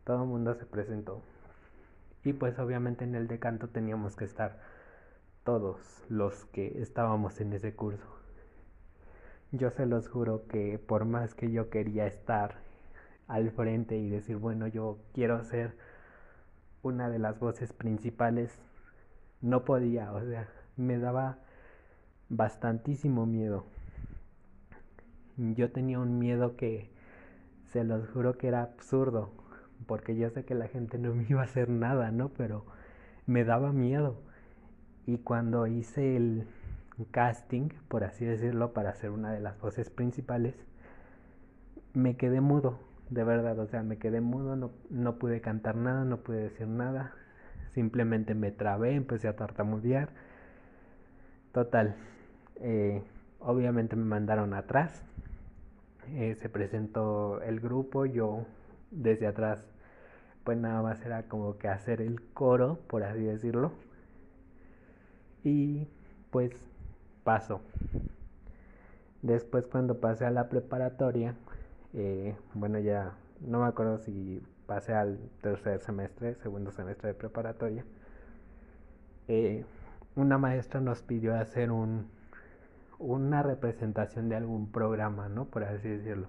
Todo 0.03 0.21
el 0.21 0.29
mundo 0.29 0.53
se 0.53 0.67
presentó. 0.67 1.23
Y 2.23 2.33
pues 2.33 2.57
obviamente 2.59 3.03
en 3.03 3.15
el 3.15 3.27
de 3.27 3.39
canto 3.39 3.69
teníamos 3.69 4.15
que 4.15 4.25
estar 4.25 4.59
todos 5.43 6.03
los 6.09 6.45
que 6.45 6.81
estábamos 6.81 7.41
en 7.41 7.53
ese 7.53 7.75
curso. 7.75 8.07
Yo 9.51 9.69
se 9.69 9.85
los 9.85 10.07
juro 10.07 10.47
que 10.47 10.79
por 10.79 11.05
más 11.05 11.35
que 11.35 11.51
yo 11.51 11.69
quería 11.69 12.07
estar 12.07 12.55
al 13.27 13.51
frente 13.51 13.97
y 13.97 14.09
decir, 14.09 14.37
bueno, 14.37 14.67
yo 14.67 14.99
quiero 15.13 15.43
ser 15.43 15.75
una 16.81 17.09
de 17.09 17.19
las 17.19 17.39
voces 17.39 17.71
principales, 17.73 18.57
no 19.41 19.63
podía, 19.63 20.11
o 20.11 20.21
sea, 20.21 20.47
me 20.75 20.97
daba 20.97 21.37
bastantísimo 22.29 23.25
miedo. 23.25 23.65
Yo 25.37 25.71
tenía 25.71 25.99
un 25.99 26.19
miedo 26.19 26.55
que 26.55 26.89
se 27.71 27.83
los 27.83 28.09
juro 28.09 28.37
que 28.37 28.47
era 28.47 28.63
absurdo, 28.63 29.31
porque 29.85 30.15
yo 30.15 30.29
sé 30.29 30.45
que 30.45 30.55
la 30.55 30.67
gente 30.67 30.97
no 30.97 31.13
me 31.13 31.25
iba 31.29 31.41
a 31.41 31.45
hacer 31.45 31.69
nada, 31.69 32.11
¿no? 32.11 32.29
Pero 32.29 32.65
me 33.25 33.43
daba 33.43 33.71
miedo. 33.71 34.21
Y 35.05 35.17
cuando 35.17 35.67
hice 35.67 36.15
el 36.15 36.47
casting, 37.11 37.69
por 37.87 38.03
así 38.03 38.25
decirlo, 38.25 38.73
para 38.73 38.93
ser 38.95 39.09
una 39.09 39.31
de 39.31 39.39
las 39.39 39.59
voces 39.59 39.89
principales, 39.89 40.55
me 41.93 42.15
quedé 42.15 42.41
mudo, 42.41 42.79
de 43.09 43.23
verdad, 43.23 43.57
o 43.59 43.67
sea, 43.67 43.83
me 43.83 43.97
quedé 43.97 44.21
mudo, 44.21 44.55
no, 44.55 44.71
no 44.89 45.17
pude 45.17 45.41
cantar 45.41 45.75
nada, 45.75 46.05
no 46.05 46.17
pude 46.17 46.37
decir 46.37 46.67
nada, 46.67 47.13
simplemente 47.73 48.33
me 48.33 48.51
trabé, 48.51 48.95
empecé 48.95 49.27
a 49.27 49.35
tartamudear. 49.35 50.09
Total, 51.51 51.95
eh, 52.55 53.03
obviamente 53.39 53.95
me 53.95 54.05
mandaron 54.05 54.53
atrás, 54.53 55.03
eh, 56.09 56.35
se 56.35 56.49
presentó 56.49 57.41
el 57.41 57.59
grupo, 57.59 58.05
yo 58.05 58.45
desde 58.91 59.27
atrás 59.27 59.63
pues 60.43 60.57
nada 60.57 60.81
más 60.81 61.05
era 61.05 61.23
como 61.23 61.57
que 61.57 61.67
hacer 61.67 62.01
el 62.01 62.21
coro, 62.33 62.79
por 62.87 63.03
así 63.03 63.21
decirlo. 63.23 63.71
Y 65.43 65.87
pues 66.31 66.51
paso. 67.23 67.61
Después 69.21 69.67
cuando 69.67 69.99
pasé 69.99 70.25
a 70.25 70.31
la 70.31 70.49
preparatoria, 70.49 71.35
eh, 71.93 72.35
bueno 72.53 72.79
ya 72.79 73.13
no 73.41 73.61
me 73.61 73.67
acuerdo 73.67 73.97
si 73.99 74.41
pasé 74.65 74.93
al 74.93 75.19
tercer 75.41 75.79
semestre, 75.79 76.35
segundo 76.35 76.71
semestre 76.71 77.09
de 77.09 77.13
preparatoria, 77.13 77.85
eh, 79.27 79.65
una 80.15 80.37
maestra 80.37 80.79
nos 80.79 81.01
pidió 81.01 81.35
hacer 81.35 81.71
un, 81.71 82.07
una 82.99 83.43
representación 83.43 84.29
de 84.29 84.35
algún 84.35 84.71
programa, 84.71 85.29
¿no? 85.29 85.45
Por 85.45 85.63
así 85.63 85.87
decirlo. 85.87 86.27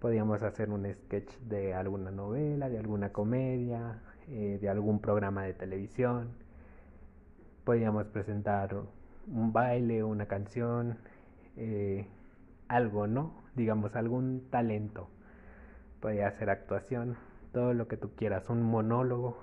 Podíamos 0.00 0.44
hacer 0.44 0.70
un 0.70 0.86
sketch 0.86 1.28
de 1.40 1.74
alguna 1.74 2.12
novela, 2.12 2.68
de 2.68 2.78
alguna 2.78 3.12
comedia, 3.12 4.00
eh, 4.28 4.58
de 4.60 4.68
algún 4.68 5.00
programa 5.00 5.42
de 5.42 5.54
televisión. 5.54 6.28
Podíamos 7.64 8.06
presentar 8.06 8.76
un 9.26 9.52
baile, 9.52 10.04
una 10.04 10.26
canción, 10.26 10.98
eh, 11.56 12.06
algo, 12.68 13.08
¿no? 13.08 13.32
Digamos, 13.56 13.96
algún 13.96 14.46
talento. 14.50 15.08
Podía 16.00 16.30
ser 16.30 16.50
actuación, 16.50 17.16
todo 17.52 17.74
lo 17.74 17.88
que 17.88 17.96
tú 17.96 18.14
quieras, 18.14 18.48
un 18.48 18.62
monólogo. 18.62 19.36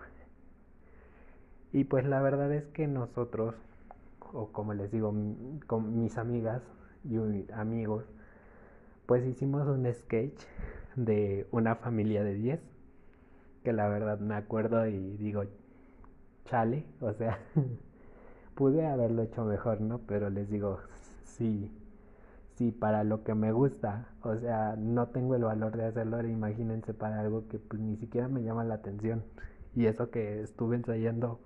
Y 1.74 1.84
pues 1.84 2.06
la 2.06 2.22
verdad 2.22 2.54
es 2.54 2.64
que 2.68 2.88
nosotros, 2.88 3.56
o 4.32 4.54
como 4.54 4.74
les 4.74 4.90
digo, 4.90 5.14
con 5.68 6.02
mis 6.02 6.18
amigas 6.18 6.62
y 7.04 7.18
amigos, 7.52 8.06
pues 9.06 9.26
hicimos 9.26 9.68
un 9.68 9.92
sketch 9.94 10.42
de 10.96 11.48
una 11.52 11.76
familia 11.76 12.24
de 12.24 12.34
10, 12.34 12.60
que 13.64 13.74
la 13.74 13.88
verdad 13.88 14.20
me 14.20 14.36
acuerdo 14.36 14.88
y 14.88 15.18
digo, 15.18 15.44
chale, 16.46 16.86
o 17.02 17.14
sea, 17.14 17.40
pude 18.56 18.86
haberlo 18.86 19.24
hecho 19.24 19.44
mejor, 19.46 19.82
¿no? 19.82 20.00
Pero 20.00 20.30
les 20.30 20.50
digo, 20.50 20.80
sí, 21.24 21.72
sí, 22.56 22.72
para 22.72 23.04
lo 23.04 23.24
que 23.24 23.36
me 23.36 23.52
gusta, 23.52 24.08
o 24.24 24.36
sea, 24.38 24.76
no 24.78 25.08
tengo 25.08 25.36
el 25.36 25.44
valor 25.44 25.76
de 25.76 25.86
hacerlo, 25.86 26.26
imagínense 26.26 26.94
para 26.94 27.20
algo 27.20 27.48
que 27.48 27.60
pues 27.60 27.82
ni 27.82 27.98
siquiera 27.98 28.28
me 28.28 28.44
llama 28.44 28.64
la 28.64 28.76
atención. 28.76 29.24
Y 29.76 29.88
eso 29.88 30.10
que 30.10 30.42
estuve 30.42 30.78
ensayando 30.78 31.40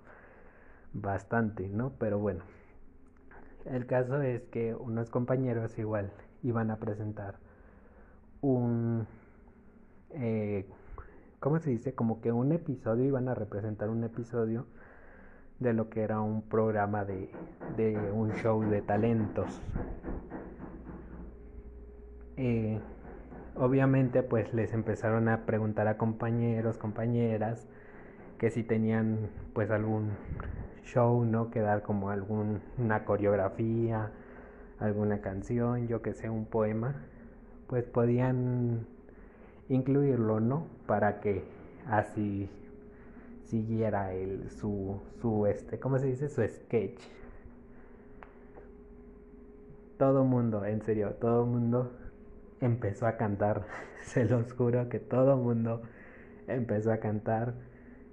bastante, 0.92 1.68
¿no? 1.68 1.92
Pero 1.98 2.18
bueno, 2.18 2.44
el 3.64 3.86
caso 3.86 4.22
es 4.22 4.42
que 4.48 4.74
unos 4.74 5.10
compañeros 5.10 5.78
igual 5.78 6.12
iban 6.42 6.70
a 6.70 6.76
presentar 6.76 7.38
un... 8.40 9.06
Eh, 10.10 10.66
¿Cómo 11.38 11.58
se 11.58 11.70
dice? 11.70 11.94
Como 11.94 12.20
que 12.20 12.32
un 12.32 12.52
episodio, 12.52 13.04
iban 13.04 13.28
a 13.28 13.34
representar 13.34 13.88
un 13.88 14.04
episodio 14.04 14.66
de 15.58 15.72
lo 15.72 15.88
que 15.90 16.02
era 16.02 16.20
un 16.20 16.42
programa 16.42 17.04
de, 17.04 17.30
de 17.76 17.96
un 18.12 18.32
show 18.32 18.62
de 18.62 18.82
talentos. 18.82 19.60
Eh, 22.36 22.80
obviamente 23.56 24.22
pues 24.22 24.52
les 24.54 24.72
empezaron 24.72 25.28
a 25.28 25.44
preguntar 25.44 25.88
a 25.88 25.98
compañeros, 25.98 26.78
compañeras, 26.78 27.66
que 28.38 28.50
si 28.50 28.62
tenían 28.62 29.28
pues 29.52 29.70
algún 29.70 30.10
show, 30.84 31.24
¿no? 31.24 31.50
Que 31.50 31.60
dar 31.60 31.82
como 31.82 32.10
alguna 32.10 33.04
coreografía, 33.04 34.10
alguna 34.78 35.20
canción, 35.20 35.86
yo 35.88 36.00
que 36.00 36.14
sé, 36.14 36.30
un 36.30 36.46
poema 36.46 36.94
pues 37.70 37.84
podían 37.84 38.84
incluirlo, 39.68 40.40
¿no? 40.40 40.66
Para 40.88 41.20
que 41.20 41.44
así 41.86 42.50
siguiera 43.44 44.12
el 44.12 44.50
su 44.50 45.00
su 45.22 45.46
este, 45.46 45.78
¿cómo 45.78 46.00
se 46.00 46.08
dice? 46.08 46.28
su 46.28 46.42
sketch. 46.42 47.00
Todo 49.98 50.24
mundo, 50.24 50.64
en 50.64 50.82
serio, 50.82 51.14
todo 51.20 51.46
mundo 51.46 51.92
empezó 52.60 53.06
a 53.06 53.16
cantar. 53.16 53.64
Se 54.02 54.24
los 54.24 54.52
juro 54.52 54.88
que 54.88 54.98
todo 54.98 55.36
mundo 55.36 55.82
empezó 56.48 56.90
a 56.90 56.96
cantar. 56.96 57.54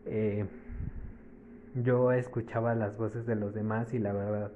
Eh, 0.05 0.45
yo 1.73 2.11
escuchaba 2.11 2.75
las 2.75 2.95
voces 2.95 3.25
de 3.25 3.35
los 3.35 3.55
demás 3.55 3.91
y 3.95 3.97
la 3.97 4.13
verdad, 4.13 4.51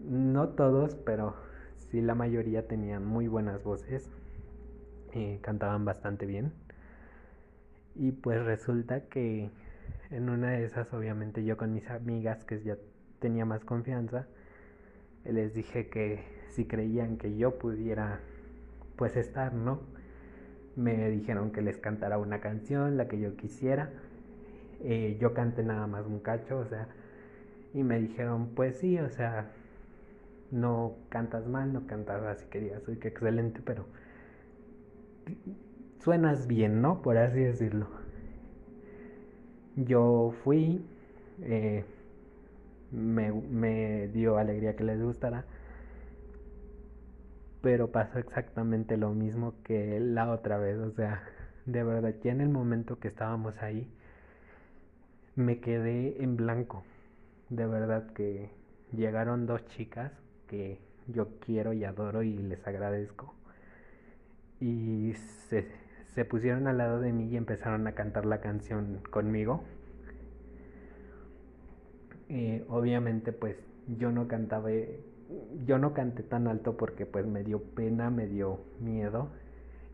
no 0.00 0.48
todos, 0.48 0.96
pero 0.96 1.34
sí 1.90 2.00
la 2.00 2.14
mayoría 2.14 2.66
tenían 2.66 3.04
muy 3.04 3.28
buenas 3.28 3.62
voces, 3.62 4.08
eh, 5.12 5.38
cantaban 5.42 5.84
bastante 5.84 6.26
bien. 6.26 6.52
Y 7.94 8.12
pues 8.12 8.44
resulta 8.44 9.08
que 9.08 9.50
en 10.10 10.28
una 10.28 10.50
de 10.52 10.64
esas, 10.64 10.92
obviamente 10.92 11.44
yo 11.44 11.56
con 11.56 11.72
mis 11.72 11.88
amigas, 11.90 12.44
que 12.44 12.60
ya 12.62 12.76
tenía 13.18 13.44
más 13.44 13.64
confianza, 13.64 14.26
les 15.24 15.54
dije 15.54 15.88
que 15.88 16.22
si 16.50 16.64
creían 16.66 17.16
que 17.16 17.36
yo 17.36 17.58
pudiera 17.58 18.20
pues 18.96 19.16
estar, 19.16 19.52
¿no? 19.52 19.80
Me 20.76 21.10
dijeron 21.10 21.50
que 21.52 21.62
les 21.62 21.78
cantara 21.78 22.18
una 22.18 22.40
canción, 22.40 22.96
la 22.96 23.08
que 23.08 23.18
yo 23.18 23.36
quisiera. 23.36 23.90
Eh, 24.82 25.16
yo 25.20 25.32
canté 25.32 25.62
nada 25.62 25.86
más 25.86 26.06
un 26.06 26.20
cacho, 26.20 26.58
o 26.58 26.66
sea, 26.66 26.88
y 27.74 27.82
me 27.82 27.98
dijeron, 27.98 28.50
pues 28.54 28.76
sí, 28.76 28.98
o 28.98 29.08
sea, 29.08 29.50
no 30.50 30.94
cantas 31.08 31.46
mal, 31.46 31.72
no 31.72 31.86
cantas 31.86 32.22
así 32.24 32.46
que 32.46 32.60
digas, 32.60 32.86
uy, 32.88 32.96
qué 32.98 33.08
excelente, 33.08 33.60
pero 33.64 33.86
suenas 36.00 36.46
bien, 36.46 36.80
¿no? 36.80 37.02
Por 37.02 37.18
así 37.18 37.40
decirlo. 37.40 37.88
Yo 39.76 40.32
fui, 40.44 40.84
eh, 41.42 41.84
me, 42.90 43.32
me 43.32 44.08
dio 44.08 44.38
alegría 44.38 44.76
que 44.76 44.84
les 44.84 45.02
gustara, 45.02 45.44
pero 47.60 47.90
pasó 47.90 48.18
exactamente 48.18 48.96
lo 48.96 49.10
mismo 49.10 49.54
que 49.64 50.00
la 50.00 50.30
otra 50.30 50.58
vez, 50.58 50.78
o 50.78 50.90
sea, 50.92 51.22
de 51.66 51.82
verdad, 51.82 52.14
ya 52.22 52.32
en 52.32 52.40
el 52.40 52.48
momento 52.48 52.98
que 52.98 53.08
estábamos 53.08 53.60
ahí, 53.62 53.90
me 55.34 55.60
quedé 55.60 56.22
en 56.22 56.36
blanco. 56.36 56.84
De 57.50 57.66
verdad 57.66 58.12
que 58.12 58.50
llegaron 58.92 59.46
dos 59.46 59.64
chicas 59.66 60.12
que 60.46 60.78
yo 61.08 61.28
quiero 61.40 61.72
y 61.72 61.84
adoro 61.84 62.22
y 62.22 62.36
les 62.36 62.66
agradezco. 62.66 63.34
Y 64.60 65.12
se, 65.48 65.68
se 66.14 66.24
pusieron 66.24 66.66
al 66.66 66.78
lado 66.78 67.00
de 67.00 67.12
mí 67.12 67.28
y 67.28 67.36
empezaron 67.36 67.86
a 67.86 67.92
cantar 67.92 68.26
la 68.26 68.40
canción 68.40 69.00
conmigo. 69.10 69.64
Eh, 72.28 72.64
obviamente 72.68 73.32
pues 73.32 73.56
yo 73.98 74.10
no 74.10 74.26
cantaba, 74.26 74.70
yo 75.64 75.78
no 75.78 75.92
canté 75.94 76.22
tan 76.24 76.48
alto 76.48 76.76
porque 76.76 77.06
pues 77.06 77.26
me 77.26 77.44
dio 77.44 77.62
pena, 77.62 78.10
me 78.10 78.26
dio 78.26 78.60
miedo 78.80 79.28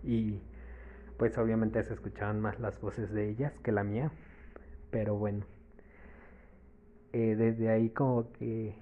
y 0.03 0.41
pues 1.19 1.37
obviamente 1.39 1.83
se 1.83 1.93
escuchaban 1.93 2.41
más 2.41 2.59
las 2.59 2.81
voces 2.81 3.13
de 3.13 3.29
ellas 3.29 3.53
que 3.63 3.71
la 3.71 3.85
mía, 3.85 4.11
pero 4.91 5.17
bueno, 5.17 5.45
eh, 7.13 7.37
desde 7.37 7.69
ahí 7.69 7.91
como 7.91 8.33
que 8.33 8.75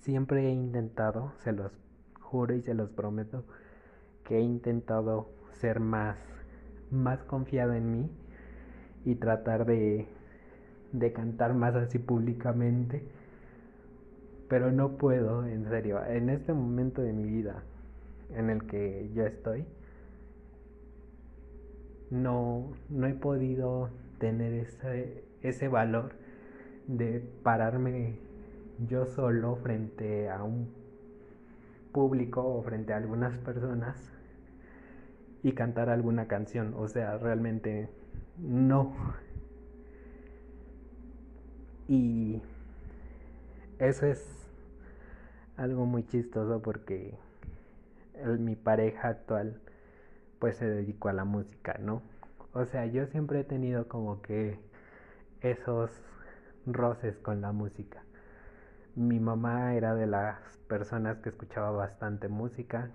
siempre 0.00 0.46
he 0.46 0.50
intentado, 0.50 1.32
se 1.38 1.52
los 1.52 1.72
juro 2.20 2.54
y 2.54 2.62
se 2.62 2.74
los 2.74 2.90
prometo, 2.90 3.44
que 4.24 4.38
he 4.38 4.40
intentado 4.40 5.28
ser 5.52 5.80
más, 5.80 6.16
más 6.90 7.22
confiado 7.24 7.74
en 7.74 7.92
mí 7.92 8.10
y 9.04 9.16
tratar 9.16 9.66
de, 9.66 10.06
de 10.92 11.12
cantar 11.12 11.54
más 11.54 11.74
así 11.74 11.98
públicamente. 11.98 13.04
Pero 14.48 14.72
no 14.72 14.96
puedo, 14.96 15.46
en 15.46 15.68
serio, 15.68 16.04
en 16.04 16.28
este 16.28 16.52
momento 16.52 17.02
de 17.02 17.12
mi 17.12 17.24
vida 17.24 17.62
en 18.34 18.50
el 18.50 18.66
que 18.66 19.10
yo 19.14 19.24
estoy, 19.24 19.64
no, 22.10 22.72
no 22.88 23.06
he 23.06 23.14
podido 23.14 23.90
tener 24.18 24.52
ese, 24.52 25.24
ese 25.42 25.68
valor 25.68 26.12
de 26.88 27.20
pararme 27.42 28.18
yo 28.88 29.06
solo 29.06 29.56
frente 29.56 30.30
a 30.30 30.42
un 30.42 30.68
público 31.92 32.42
o 32.42 32.62
frente 32.62 32.92
a 32.92 32.96
algunas 32.96 33.36
personas 33.38 33.96
y 35.42 35.52
cantar 35.52 35.88
alguna 35.90 36.28
canción. 36.28 36.74
O 36.76 36.88
sea, 36.88 37.18
realmente 37.18 37.88
no. 38.38 38.94
Y 41.88 42.40
eso 43.78 44.06
es 44.06 44.24
algo 45.56 45.84
muy 45.86 46.06
chistoso 46.06 46.62
porque 46.62 47.14
mi 48.38 48.54
pareja 48.54 49.08
actual 49.08 49.60
pues 50.38 50.56
se 50.56 50.68
dedicó 50.68 51.08
a 51.08 51.12
la 51.12 51.24
música, 51.24 51.76
¿no? 51.80 52.02
O 52.52 52.64
sea, 52.64 52.86
yo 52.86 53.06
siempre 53.06 53.40
he 53.40 53.44
tenido 53.44 53.88
como 53.88 54.22
que 54.22 54.58
esos 55.40 55.90
roces 56.66 57.18
con 57.18 57.40
la 57.40 57.52
música. 57.52 58.02
Mi 59.00 59.18
mamá 59.18 59.74
era 59.76 59.94
de 59.94 60.06
las 60.06 60.36
personas 60.68 61.20
que 61.20 61.30
escuchaba 61.30 61.70
bastante 61.70 62.28
música, 62.28 62.90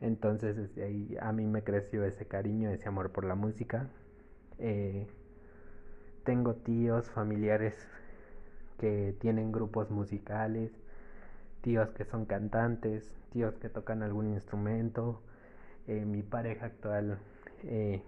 entonces 0.00 0.56
ahí 0.78 1.16
a 1.20 1.32
mí 1.32 1.46
me 1.46 1.64
creció 1.64 2.04
ese 2.04 2.26
cariño, 2.26 2.70
ese 2.70 2.86
amor 2.86 3.10
por 3.10 3.24
la 3.24 3.34
música. 3.34 3.88
Eh, 4.60 5.08
tengo 6.22 6.54
tíos, 6.54 7.10
familiares 7.10 7.74
que 8.78 9.16
tienen 9.18 9.50
grupos 9.50 9.90
musicales, 9.90 10.70
tíos 11.62 11.90
que 11.90 12.04
son 12.04 12.24
cantantes, 12.24 13.12
tíos 13.32 13.58
que 13.58 13.68
tocan 13.68 14.04
algún 14.04 14.28
instrumento. 14.32 15.22
Eh, 15.88 16.04
mi 16.04 16.22
pareja 16.22 16.66
actual 16.66 17.18
eh, 17.64 18.00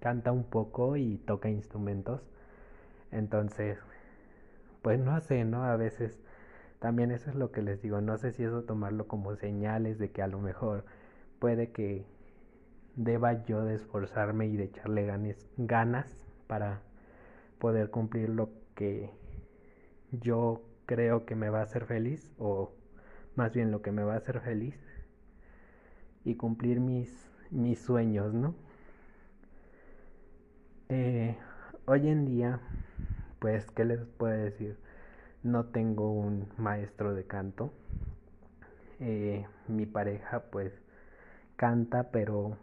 canta 0.00 0.30
un 0.30 0.44
poco 0.44 0.98
y 0.98 1.16
toca 1.16 1.48
instrumentos. 1.48 2.20
Entonces, 3.12 3.78
pues 4.82 4.98
no 5.00 5.20
sé, 5.20 5.44
¿no? 5.44 5.64
A 5.64 5.76
veces 5.76 6.20
también 6.80 7.10
eso 7.10 7.30
es 7.30 7.36
lo 7.36 7.52
que 7.52 7.62
les 7.62 7.82
digo. 7.82 8.00
No 8.00 8.18
sé 8.18 8.32
si 8.32 8.44
eso 8.44 8.62
tomarlo 8.64 9.06
como 9.08 9.36
señales 9.36 9.98
de 9.98 10.10
que 10.10 10.22
a 10.22 10.26
lo 10.28 10.40
mejor 10.40 10.84
puede 11.38 11.72
que 11.72 12.06
deba 12.96 13.44
yo 13.44 13.64
de 13.64 13.74
esforzarme 13.74 14.46
y 14.46 14.56
de 14.56 14.64
echarle 14.64 15.06
ganas, 15.06 15.48
ganas 15.56 16.26
para 16.46 16.82
poder 17.58 17.90
cumplir 17.90 18.30
lo 18.30 18.50
que 18.74 19.10
yo 20.12 20.62
creo 20.86 21.24
que 21.24 21.36
me 21.36 21.50
va 21.50 21.60
a 21.60 21.62
hacer 21.64 21.86
feliz 21.86 22.32
o 22.38 22.72
más 23.36 23.52
bien 23.52 23.70
lo 23.70 23.82
que 23.82 23.92
me 23.92 24.02
va 24.02 24.14
a 24.14 24.18
hacer 24.18 24.40
feliz 24.40 24.76
y 26.24 26.34
cumplir 26.34 26.80
mis, 26.80 27.30
mis 27.50 27.80
sueños, 27.80 28.34
¿no? 28.34 28.54
Eh, 30.88 31.36
hoy 31.86 32.08
en 32.08 32.26
día, 32.26 32.60
pues, 33.40 33.66
¿qué 33.72 33.84
les 33.84 34.00
puedo 34.04 34.32
decir? 34.32 34.76
No 35.42 35.66
tengo 35.66 36.12
un 36.12 36.48
maestro 36.58 37.14
de 37.14 37.24
canto. 37.24 37.72
Eh, 39.00 39.46
mi 39.66 39.86
pareja, 39.86 40.44
pues, 40.50 40.72
canta, 41.56 42.10
pero 42.10 42.56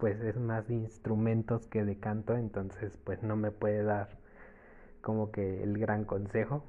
pues 0.00 0.20
es 0.22 0.36
más 0.38 0.66
de 0.66 0.74
instrumentos 0.74 1.66
que 1.66 1.84
de 1.84 1.98
canto, 1.98 2.34
entonces 2.36 2.90
pues 3.04 3.22
no 3.22 3.36
me 3.36 3.50
puede 3.50 3.82
dar 3.82 4.08
como 5.02 5.30
que 5.30 5.62
el 5.62 5.78
gran 5.78 6.04
consejo. 6.04 6.64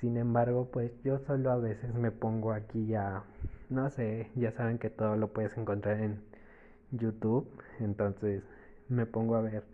Sin 0.00 0.16
embargo, 0.16 0.70
pues 0.70 0.92
yo 1.02 1.18
solo 1.18 1.50
a 1.50 1.56
veces 1.56 1.94
me 1.94 2.10
pongo 2.10 2.52
aquí 2.52 2.94
a, 2.94 3.22
no 3.70 3.90
sé, 3.90 4.30
ya 4.34 4.52
saben 4.52 4.78
que 4.78 4.90
todo 4.90 5.16
lo 5.16 5.28
puedes 5.32 5.56
encontrar 5.56 6.00
en 6.00 6.22
YouTube, 6.90 7.48
entonces 7.80 8.42
me 8.88 9.06
pongo 9.06 9.36
a 9.36 9.42
ver 9.42 9.64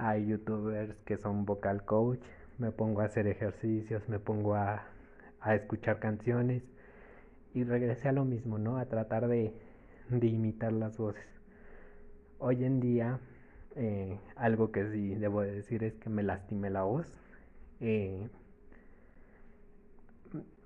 a 0.00 0.16
youtubers 0.18 0.94
que 1.04 1.16
son 1.18 1.44
vocal 1.46 1.84
coach, 1.84 2.20
me 2.58 2.72
pongo 2.72 3.02
a 3.02 3.06
hacer 3.06 3.26
ejercicios, 3.26 4.08
me 4.08 4.18
pongo 4.18 4.54
a, 4.54 4.84
a 5.40 5.54
escuchar 5.54 6.00
canciones 6.00 6.62
y 7.54 7.64
regresé 7.64 8.08
a 8.08 8.12
lo 8.12 8.24
mismo, 8.24 8.58
¿no? 8.58 8.78
A 8.78 8.86
tratar 8.86 9.28
de, 9.28 9.54
de 10.10 10.26
imitar 10.28 10.72
las 10.72 10.98
voces. 10.98 11.26
Hoy 12.38 12.64
en 12.64 12.80
día, 12.80 13.20
eh, 13.76 14.18
algo 14.36 14.72
que 14.72 14.90
sí 14.90 15.14
debo 15.14 15.42
decir 15.42 15.84
es 15.84 15.94
que 15.94 16.10
me 16.10 16.22
lastimé 16.22 16.70
la 16.70 16.82
voz. 16.82 17.06
Eh, 17.80 18.28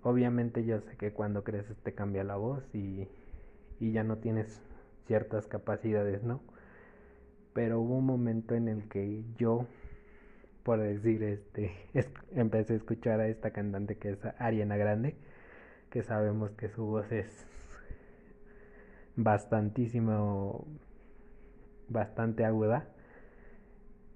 obviamente 0.03 0.65
yo 0.65 0.81
sé 0.81 0.97
que 0.97 1.13
cuando 1.13 1.45
creces 1.45 1.77
te 1.83 1.95
cambia 1.95 2.25
la 2.25 2.37
voz 2.37 2.63
y, 2.75 3.09
y 3.81 3.93
ya 3.93 4.05
no 4.05 4.19
tienes 4.19 4.63
ciertas 5.07 5.47
capacidades, 5.49 6.23
¿no? 6.25 6.41
Pero 7.55 7.81
hubo 7.81 7.97
un 7.97 8.07
momento 8.07 8.55
en 8.55 8.69
el 8.69 8.89
que 8.89 9.25
yo, 9.39 9.67
por 10.63 10.81
decir, 10.81 11.23
este, 11.23 11.73
empecé 12.35 12.75
a 12.75 12.77
escuchar 12.77 13.21
a 13.21 13.29
esta 13.29 13.53
cantante 13.53 13.97
que 13.97 14.11
es 14.11 14.19
Ariana 14.39 14.77
Grande 14.77 15.17
que 15.95 16.03
sabemos 16.03 16.51
que 16.51 16.69
su 16.69 16.85
voz 16.85 17.13
es 17.13 17.47
bastantísimo, 19.15 20.67
bastante 21.89 22.45
aguda 22.45 22.89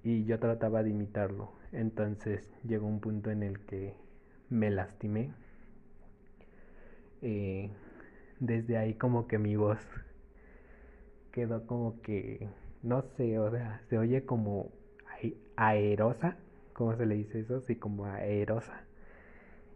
y 0.03 0.25
yo 0.25 0.39
trataba 0.39 0.83
de 0.83 0.89
imitarlo. 0.89 1.53
Entonces 1.71 2.51
llegó 2.65 2.85
un 2.85 2.99
punto 2.99 3.31
en 3.31 3.43
el 3.43 3.61
que 3.61 3.95
me 4.49 4.69
lastimé. 4.69 5.31
Eh, 7.21 7.69
desde 8.41 8.77
ahí 8.77 8.93
como 8.95 9.25
que 9.27 9.37
mi 9.37 9.55
voz 9.55 9.79
quedó 11.31 11.65
como 11.65 12.01
que, 12.01 12.49
no 12.83 13.01
sé, 13.17 13.39
o 13.39 13.51
sea, 13.51 13.81
se 13.89 13.97
oye 13.97 14.25
como 14.25 14.71
aerosa, 15.55 16.37
¿cómo 16.73 16.95
se 16.95 17.05
le 17.05 17.15
dice 17.15 17.41
eso? 17.41 17.61
Sí, 17.61 17.75
como 17.75 18.05
aerosa. 18.05 18.83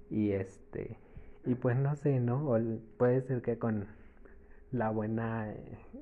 Y 0.09 0.31
este, 0.31 0.97
y 1.45 1.55
pues 1.55 1.75
no 1.77 1.95
sé, 1.95 2.19
¿no? 2.19 2.55
Puede 2.97 3.21
ser 3.21 3.41
que 3.41 3.57
con 3.57 3.87
la 4.71 4.89
buena, 4.91 5.53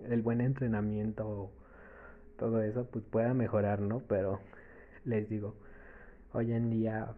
el 0.10 0.22
buen 0.22 0.42
entrenamiento, 0.42 1.52
todo 2.38 2.62
eso, 2.64 2.86
pues 2.92 3.06
pueda 3.06 3.34
mejorar, 3.34 3.82
¿no? 3.82 4.02
Pero 4.08 4.40
les 5.06 5.30
digo, 5.30 5.56
hoy 6.34 6.54
en 6.54 6.72
día 6.72 7.14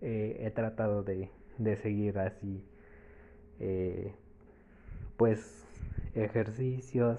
eh, 0.00 0.36
he 0.40 0.50
tratado 0.50 1.02
de, 1.02 1.30
de 1.58 1.76
seguir 1.76 2.18
así, 2.18 2.62
eh, 3.60 4.14
pues 5.16 5.64
ejercicios, 6.14 7.18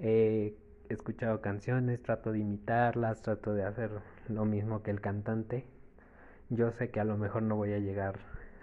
he 0.00 0.56
escuchado 0.88 1.40
canciones, 1.40 2.02
trato 2.02 2.32
de 2.32 2.40
imitarlas, 2.40 3.22
trato 3.22 3.54
de 3.54 3.64
hacer 3.64 3.90
lo 4.28 4.44
mismo 4.44 4.82
que 4.82 4.90
el 4.90 5.00
cantante. 5.00 5.64
Yo 6.48 6.72
sé 6.72 6.90
que 6.90 7.00
a 7.00 7.04
lo 7.04 7.16
mejor 7.16 7.42
no 7.42 7.56
voy 7.56 7.72
a 7.72 7.78
llegar 7.78 8.18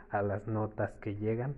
a 0.10 0.21
las 0.21 0.47
notas 0.47 0.91
que 1.02 1.15
llegan, 1.15 1.56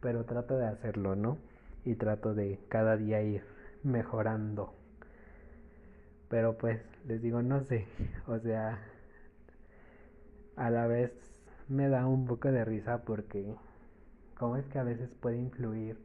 pero 0.00 0.24
trato 0.24 0.56
de 0.56 0.66
hacerlo, 0.66 1.16
¿no? 1.16 1.38
Y 1.84 1.94
trato 1.94 2.34
de 2.34 2.58
cada 2.68 2.96
día 2.96 3.22
ir 3.22 3.44
mejorando. 3.82 4.74
Pero 6.28 6.56
pues 6.56 6.80
les 7.06 7.22
digo, 7.22 7.42
no 7.42 7.60
sé, 7.62 7.86
o 8.26 8.38
sea, 8.38 8.78
a 10.56 10.70
la 10.70 10.86
vez 10.86 11.12
me 11.68 11.88
da 11.88 12.06
un 12.06 12.26
poco 12.26 12.50
de 12.50 12.64
risa 12.64 13.02
porque 13.04 13.54
como 14.36 14.56
es 14.56 14.66
que 14.66 14.78
a 14.78 14.84
veces 14.84 15.10
puede 15.20 15.38
influir 15.38 15.96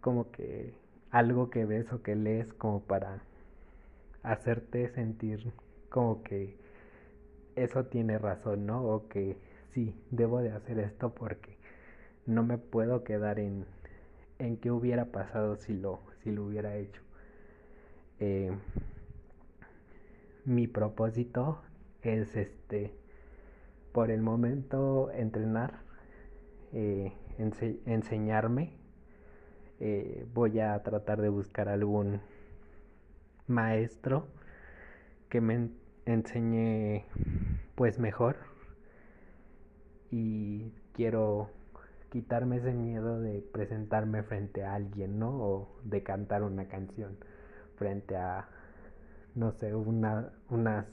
como 0.00 0.30
que 0.30 0.74
algo 1.12 1.50
que 1.50 1.66
ves 1.66 1.92
o 1.92 2.02
que 2.02 2.16
lees 2.16 2.52
como 2.54 2.80
para 2.80 3.22
hacerte 4.22 4.88
sentir 4.88 5.52
como 5.90 6.22
que 6.22 6.56
eso 7.54 7.84
tiene 7.84 8.18
razón, 8.18 8.66
¿no? 8.66 8.82
O 8.82 9.08
que 9.08 9.36
sí, 9.72 9.94
debo 10.10 10.40
de 10.40 10.52
hacer 10.52 10.78
esto 10.78 11.14
porque 11.14 11.56
no 12.26 12.42
me 12.42 12.56
puedo 12.56 13.04
quedar 13.04 13.38
en, 13.38 13.66
en 14.38 14.56
qué 14.56 14.70
hubiera 14.70 15.06
pasado 15.06 15.56
si 15.56 15.74
lo, 15.74 16.00
si 16.22 16.32
lo 16.32 16.46
hubiera 16.46 16.76
hecho. 16.76 17.02
Eh, 18.18 18.52
mi 20.46 20.66
propósito 20.66 21.60
es 22.00 22.34
este 22.36 22.94
por 23.92 24.10
el 24.10 24.22
momento 24.22 25.10
entrenar 25.12 25.80
eh, 26.72 27.12
enseñarme 27.84 28.72
eh, 29.84 30.24
voy 30.32 30.60
a 30.60 30.80
tratar 30.84 31.20
de 31.20 31.28
buscar 31.28 31.68
algún 31.68 32.20
maestro 33.48 34.28
que 35.28 35.40
me 35.40 35.70
enseñe 36.06 37.04
pues 37.74 37.98
mejor 37.98 38.36
y 40.12 40.72
quiero 40.92 41.50
quitarme 42.10 42.58
ese 42.58 42.72
miedo 42.74 43.20
de 43.20 43.40
presentarme 43.40 44.22
frente 44.22 44.62
a 44.62 44.74
alguien, 44.74 45.18
¿no? 45.18 45.30
O 45.30 45.68
de 45.82 46.04
cantar 46.04 46.44
una 46.44 46.68
canción 46.68 47.16
frente 47.74 48.16
a, 48.16 48.48
no 49.34 49.50
sé, 49.50 49.74
una, 49.74 50.30
unas, 50.48 50.86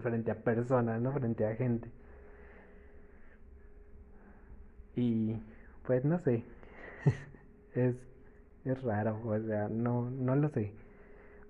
frente 0.00 0.30
a 0.30 0.36
personas, 0.36 0.98
¿no? 1.02 1.12
Frente 1.12 1.44
a 1.46 1.56
gente. 1.56 1.90
Y 4.96 5.36
pues 5.84 6.04
no 6.04 6.18
sé, 6.20 6.44
es, 7.74 7.96
es 8.64 8.82
raro, 8.82 9.20
o 9.24 9.38
sea, 9.40 9.68
no, 9.68 10.10
no 10.10 10.36
lo 10.36 10.48
sé. 10.48 10.72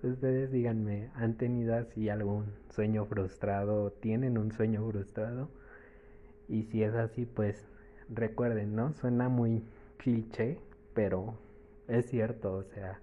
Ustedes 0.03 0.51
díganme, 0.51 1.09
¿han 1.15 1.35
tenido 1.35 1.75
así 1.75 2.09
algún 2.09 2.45
sueño 2.69 3.05
frustrado? 3.05 3.91
¿Tienen 3.91 4.37
un 4.37 4.51
sueño 4.51 4.89
frustrado? 4.89 5.49
Y 6.47 6.63
si 6.63 6.83
es 6.83 6.95
así, 6.95 7.25
pues 7.25 7.67
recuerden, 8.09 8.75
¿no? 8.75 8.93
Suena 8.93 9.29
muy 9.29 9.63
cliché, 9.97 10.57
pero 10.93 11.35
es 11.87 12.07
cierto, 12.09 12.53
o 12.53 12.63
sea, 12.63 12.99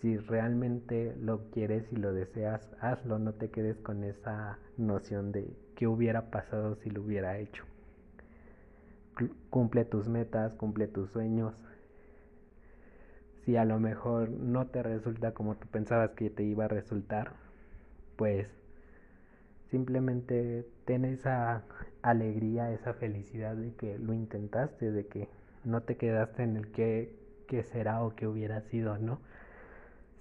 si 0.00 0.16
realmente 0.16 1.16
lo 1.20 1.50
quieres 1.50 1.90
y 1.92 1.96
lo 1.96 2.12
deseas, 2.12 2.68
hazlo, 2.80 3.18
no 3.18 3.32
te 3.34 3.50
quedes 3.50 3.78
con 3.78 4.04
esa 4.04 4.58
noción 4.76 5.32
de 5.32 5.56
qué 5.74 5.86
hubiera 5.86 6.30
pasado 6.30 6.76
si 6.76 6.90
lo 6.90 7.02
hubiera 7.02 7.38
hecho. 7.38 7.64
Cumple 9.50 9.84
tus 9.84 10.06
metas, 10.06 10.52
cumple 10.54 10.86
tus 10.86 11.10
sueños, 11.10 11.54
si 13.48 13.56
a 13.56 13.64
lo 13.64 13.80
mejor 13.80 14.28
no 14.28 14.66
te 14.66 14.82
resulta 14.82 15.32
como 15.32 15.54
tú 15.54 15.66
pensabas 15.68 16.10
que 16.10 16.28
te 16.28 16.42
iba 16.42 16.66
a 16.66 16.68
resultar, 16.68 17.32
pues 18.16 18.46
simplemente 19.70 20.66
ten 20.84 21.06
esa 21.06 21.62
alegría, 22.02 22.70
esa 22.72 22.92
felicidad 22.92 23.56
de 23.56 23.72
que 23.72 23.98
lo 23.98 24.12
intentaste, 24.12 24.92
de 24.92 25.06
que 25.06 25.30
no 25.64 25.80
te 25.80 25.96
quedaste 25.96 26.42
en 26.42 26.58
el 26.58 26.70
que, 26.72 27.16
será 27.72 28.04
o 28.04 28.14
que 28.14 28.26
hubiera 28.26 28.60
sido, 28.60 28.98
¿no? 28.98 29.18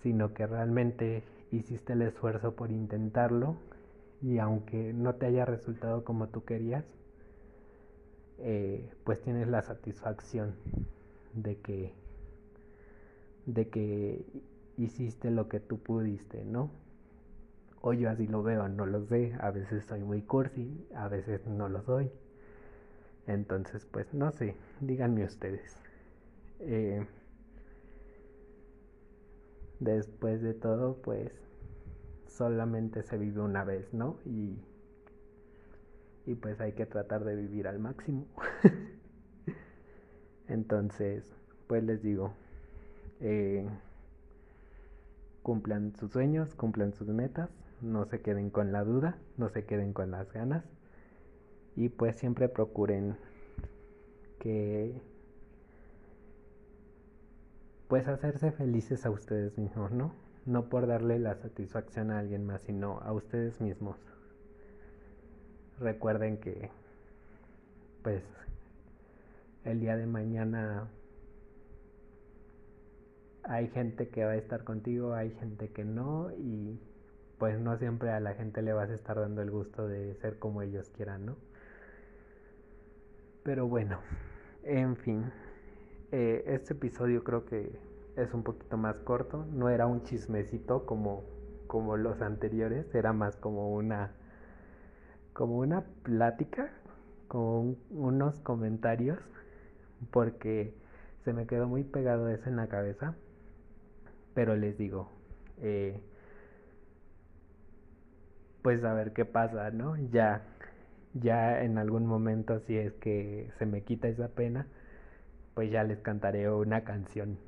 Sino 0.04 0.34
que 0.34 0.48
realmente 0.48 1.22
hiciste 1.52 1.92
el 1.92 2.04
esfuerzo 2.04 2.56
por 2.56 2.72
intentarlo 2.72 3.58
y 4.22 4.38
aunque 4.38 4.94
no 4.94 5.16
te 5.16 5.26
haya 5.26 5.44
resultado 5.44 6.06
como 6.06 6.30
tú 6.30 6.46
querías, 6.46 6.86
eh, 8.38 8.90
pues 9.04 9.20
tienes 9.20 9.50
la 9.50 9.64
satisfacción 9.64 10.56
de 11.34 11.58
que 11.58 12.07
de 13.48 13.70
que 13.70 14.26
hiciste 14.78 15.32
lo 15.32 15.50
que 15.50 15.60
tú 15.60 15.80
pudiste, 15.80 16.46
¿no? 16.46 16.70
O 17.82 17.94
yo 17.94 18.10
así 18.10 18.28
lo 18.28 18.44
veo, 18.44 18.68
no 18.68 18.86
lo 18.86 19.06
sé, 19.06 19.36
a 19.40 19.50
veces 19.52 19.86
soy 19.86 20.04
muy 20.04 20.22
cursi, 20.22 20.86
a 20.94 21.08
veces 21.08 21.48
no 21.48 21.70
lo 21.70 21.82
soy. 21.82 22.12
Entonces, 23.26 23.86
pues 23.86 24.14
no 24.14 24.32
sé, 24.32 24.56
díganme 24.82 25.24
ustedes. 25.24 25.78
Eh, 26.60 27.06
después 29.80 30.42
de 30.42 30.54
todo, 30.54 30.98
pues 31.02 31.32
solamente 32.28 33.04
se 33.04 33.18
vive 33.18 33.42
una 33.42 33.64
vez, 33.64 33.94
¿no? 33.94 34.18
Y, 34.26 34.58
y 36.26 36.36
pues 36.36 36.60
hay 36.60 36.74
que 36.74 36.86
tratar 36.86 37.24
de 37.24 37.36
vivir 37.36 37.68
al 37.68 37.80
máximo. 37.80 38.28
Entonces, 40.48 41.24
pues 41.68 41.84
les 41.84 42.02
digo, 42.02 42.34
eh, 43.20 43.68
cumplan 45.44 45.96
sus 45.96 46.12
sueños, 46.12 46.56
cumplan 46.56 46.94
sus 46.94 47.08
metas, 47.08 47.50
no 47.82 48.06
se 48.06 48.22
queden 48.22 48.50
con 48.50 48.72
la 48.72 48.84
duda, 48.84 49.18
no 49.38 49.50
se 49.50 49.66
queden 49.66 49.94
con 49.94 50.12
las 50.12 50.32
ganas 50.32 50.64
y 51.76 51.90
pues 51.90 52.16
siempre 52.16 52.50
procuren 52.50 53.18
que 54.40 55.00
pues 57.88 58.08
hacerse 58.08 58.52
felices 58.52 59.06
a 59.06 59.10
ustedes 59.10 59.58
mismos, 59.58 59.92
¿no? 59.92 60.14
No 60.46 60.70
por 60.70 60.88
darle 60.88 61.20
la 61.20 61.36
satisfacción 61.36 62.12
a 62.12 62.20
alguien 62.20 62.46
más, 62.46 62.62
sino 62.62 63.00
a 63.00 63.14
ustedes 63.14 63.62
mismos. 63.62 63.98
Recuerden 65.80 66.38
que 66.38 66.70
pues 68.04 68.24
el 69.64 69.80
día 69.80 69.96
de 69.96 70.08
mañana 70.08 70.88
hay 73.48 73.70
gente 73.70 74.10
que 74.10 74.26
va 74.26 74.32
a 74.32 74.36
estar 74.36 74.64
contigo, 74.64 75.14
hay 75.14 75.32
gente 75.32 75.70
que 75.70 75.86
no 75.86 76.32
y 76.38 76.80
pues 77.38 77.60
no 77.60 77.78
siempre 77.78 78.12
a 78.12 78.20
la 78.20 78.34
gente 78.34 78.62
le 78.62 78.74
vas 78.74 78.90
a 78.90 78.94
estar 78.94 79.20
dando 79.20 79.42
el 79.42 79.52
gusto 79.52 79.88
de 79.88 80.16
ser 80.16 80.38
como 80.38 80.62
ellos 80.62 80.90
quieran, 80.90 81.26
¿no? 81.26 81.38
Pero 83.44 83.68
bueno, 83.68 84.00
en 84.64 84.98
fin, 84.98 85.32
eh, 86.12 86.44
este 86.48 86.74
episodio 86.74 87.24
creo 87.24 87.46
que 87.46 87.80
es 88.18 88.34
un 88.34 88.44
poquito 88.44 88.76
más 88.76 89.00
corto, 89.00 89.46
no 89.54 89.70
era 89.70 89.88
un 89.88 90.04
chismecito 90.04 90.86
como, 90.86 91.24
como 91.68 91.96
los 91.96 92.22
anteriores, 92.22 92.94
era 92.94 93.14
más 93.14 93.38
como 93.38 93.74
una, 93.74 94.12
como 95.32 95.60
una 95.60 95.86
plática, 96.04 96.70
como 97.30 97.76
unos 97.92 98.40
comentarios, 98.40 99.20
porque 100.12 100.74
se 101.24 101.32
me 101.32 101.46
quedó 101.48 101.68
muy 101.68 101.84
pegado 101.84 102.28
eso 102.30 102.50
en 102.50 102.58
la 102.58 102.68
cabeza 102.68 103.16
pero 104.38 104.56
les 104.56 104.78
digo, 104.78 105.10
eh, 105.64 106.00
pues 108.62 108.84
a 108.84 108.94
ver 108.94 109.12
qué 109.12 109.26
pasa, 109.26 109.72
¿no? 109.72 109.98
Ya, 110.12 110.44
ya 111.16 111.64
en 111.64 111.80
algún 111.80 112.06
momento 112.06 112.60
si 112.60 112.78
es 112.78 112.94
que 112.94 113.50
se 113.58 113.66
me 113.66 113.82
quita 113.82 114.08
esa 114.08 114.28
pena, 114.28 114.68
pues 115.56 115.72
ya 115.72 115.84
les 115.84 116.02
cantaré 116.02 116.52
una 116.52 116.84
canción. 116.84 117.40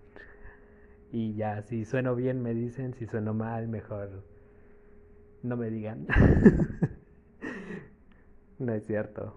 Y 1.11 1.35
ya, 1.35 1.61
si 1.61 1.85
sueno 1.85 2.15
bien 2.15 2.41
me 2.41 2.55
dicen, 2.55 2.95
si 2.95 3.05
sueno 3.05 3.35
mal, 3.35 3.67
mejor 3.67 4.23
no 5.43 5.57
me 5.57 5.69
digan. 5.69 6.07
no 8.57 8.73
es 8.73 8.83
cierto. 8.87 9.35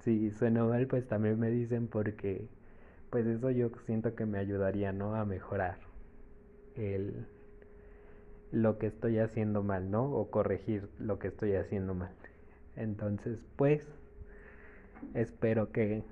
Si 0.00 0.32
sueno 0.32 0.66
mal, 0.66 0.88
pues 0.88 1.06
también 1.06 1.38
me 1.38 1.50
dicen 1.50 1.86
porque 1.86 2.48
pues 3.10 3.26
eso 3.26 3.52
yo 3.52 3.70
siento 3.86 4.16
que 4.16 4.26
me 4.26 4.38
ayudaría, 4.38 4.92
¿no? 4.92 5.14
A 5.14 5.24
mejorar 5.24 5.89
el, 6.76 7.26
lo 8.52 8.78
que 8.78 8.86
estoy 8.86 9.18
haciendo 9.18 9.62
mal, 9.62 9.90
¿no? 9.90 10.04
O 10.12 10.30
corregir 10.30 10.88
lo 10.98 11.18
que 11.18 11.28
estoy 11.28 11.54
haciendo 11.54 11.94
mal. 11.94 12.10
Entonces, 12.76 13.38
pues, 13.56 13.86
espero 15.14 15.70
que 15.72 16.02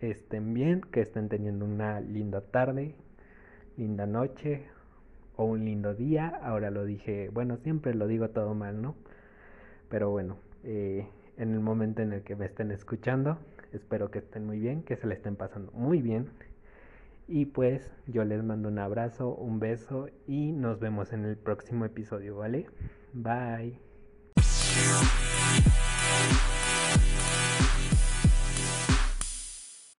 estén 0.00 0.54
bien, 0.54 0.80
que 0.80 1.00
estén 1.00 1.28
teniendo 1.28 1.64
una 1.64 2.00
linda 2.00 2.40
tarde, 2.40 2.94
linda 3.76 4.06
noche 4.06 4.66
o 5.36 5.44
un 5.44 5.64
lindo 5.64 5.94
día. 5.94 6.28
Ahora 6.42 6.70
lo 6.70 6.84
dije, 6.84 7.30
bueno, 7.32 7.56
siempre 7.58 7.94
lo 7.94 8.06
digo 8.06 8.30
todo 8.30 8.54
mal, 8.54 8.80
¿no? 8.80 8.94
Pero 9.88 10.10
bueno, 10.10 10.36
eh, 10.62 11.06
en 11.36 11.52
el 11.52 11.60
momento 11.60 12.02
en 12.02 12.12
el 12.12 12.22
que 12.22 12.36
me 12.36 12.46
estén 12.46 12.70
escuchando, 12.70 13.38
espero 13.72 14.10
que 14.10 14.20
estén 14.20 14.46
muy 14.46 14.58
bien, 14.58 14.82
que 14.82 14.96
se 14.96 15.06
le 15.06 15.14
estén 15.14 15.36
pasando 15.36 15.72
muy 15.72 16.00
bien 16.00 16.28
y 17.26 17.46
pues 17.46 17.90
yo 18.06 18.24
les 18.24 18.42
mando 18.42 18.68
un 18.68 18.78
abrazo, 18.78 19.34
un 19.34 19.58
beso 19.60 20.08
y 20.26 20.52
nos 20.52 20.78
vemos 20.80 21.12
en 21.12 21.24
el 21.24 21.36
próximo 21.36 21.84
episodio, 21.84 22.36
¿vale? 22.36 22.66
Bye. 23.12 23.93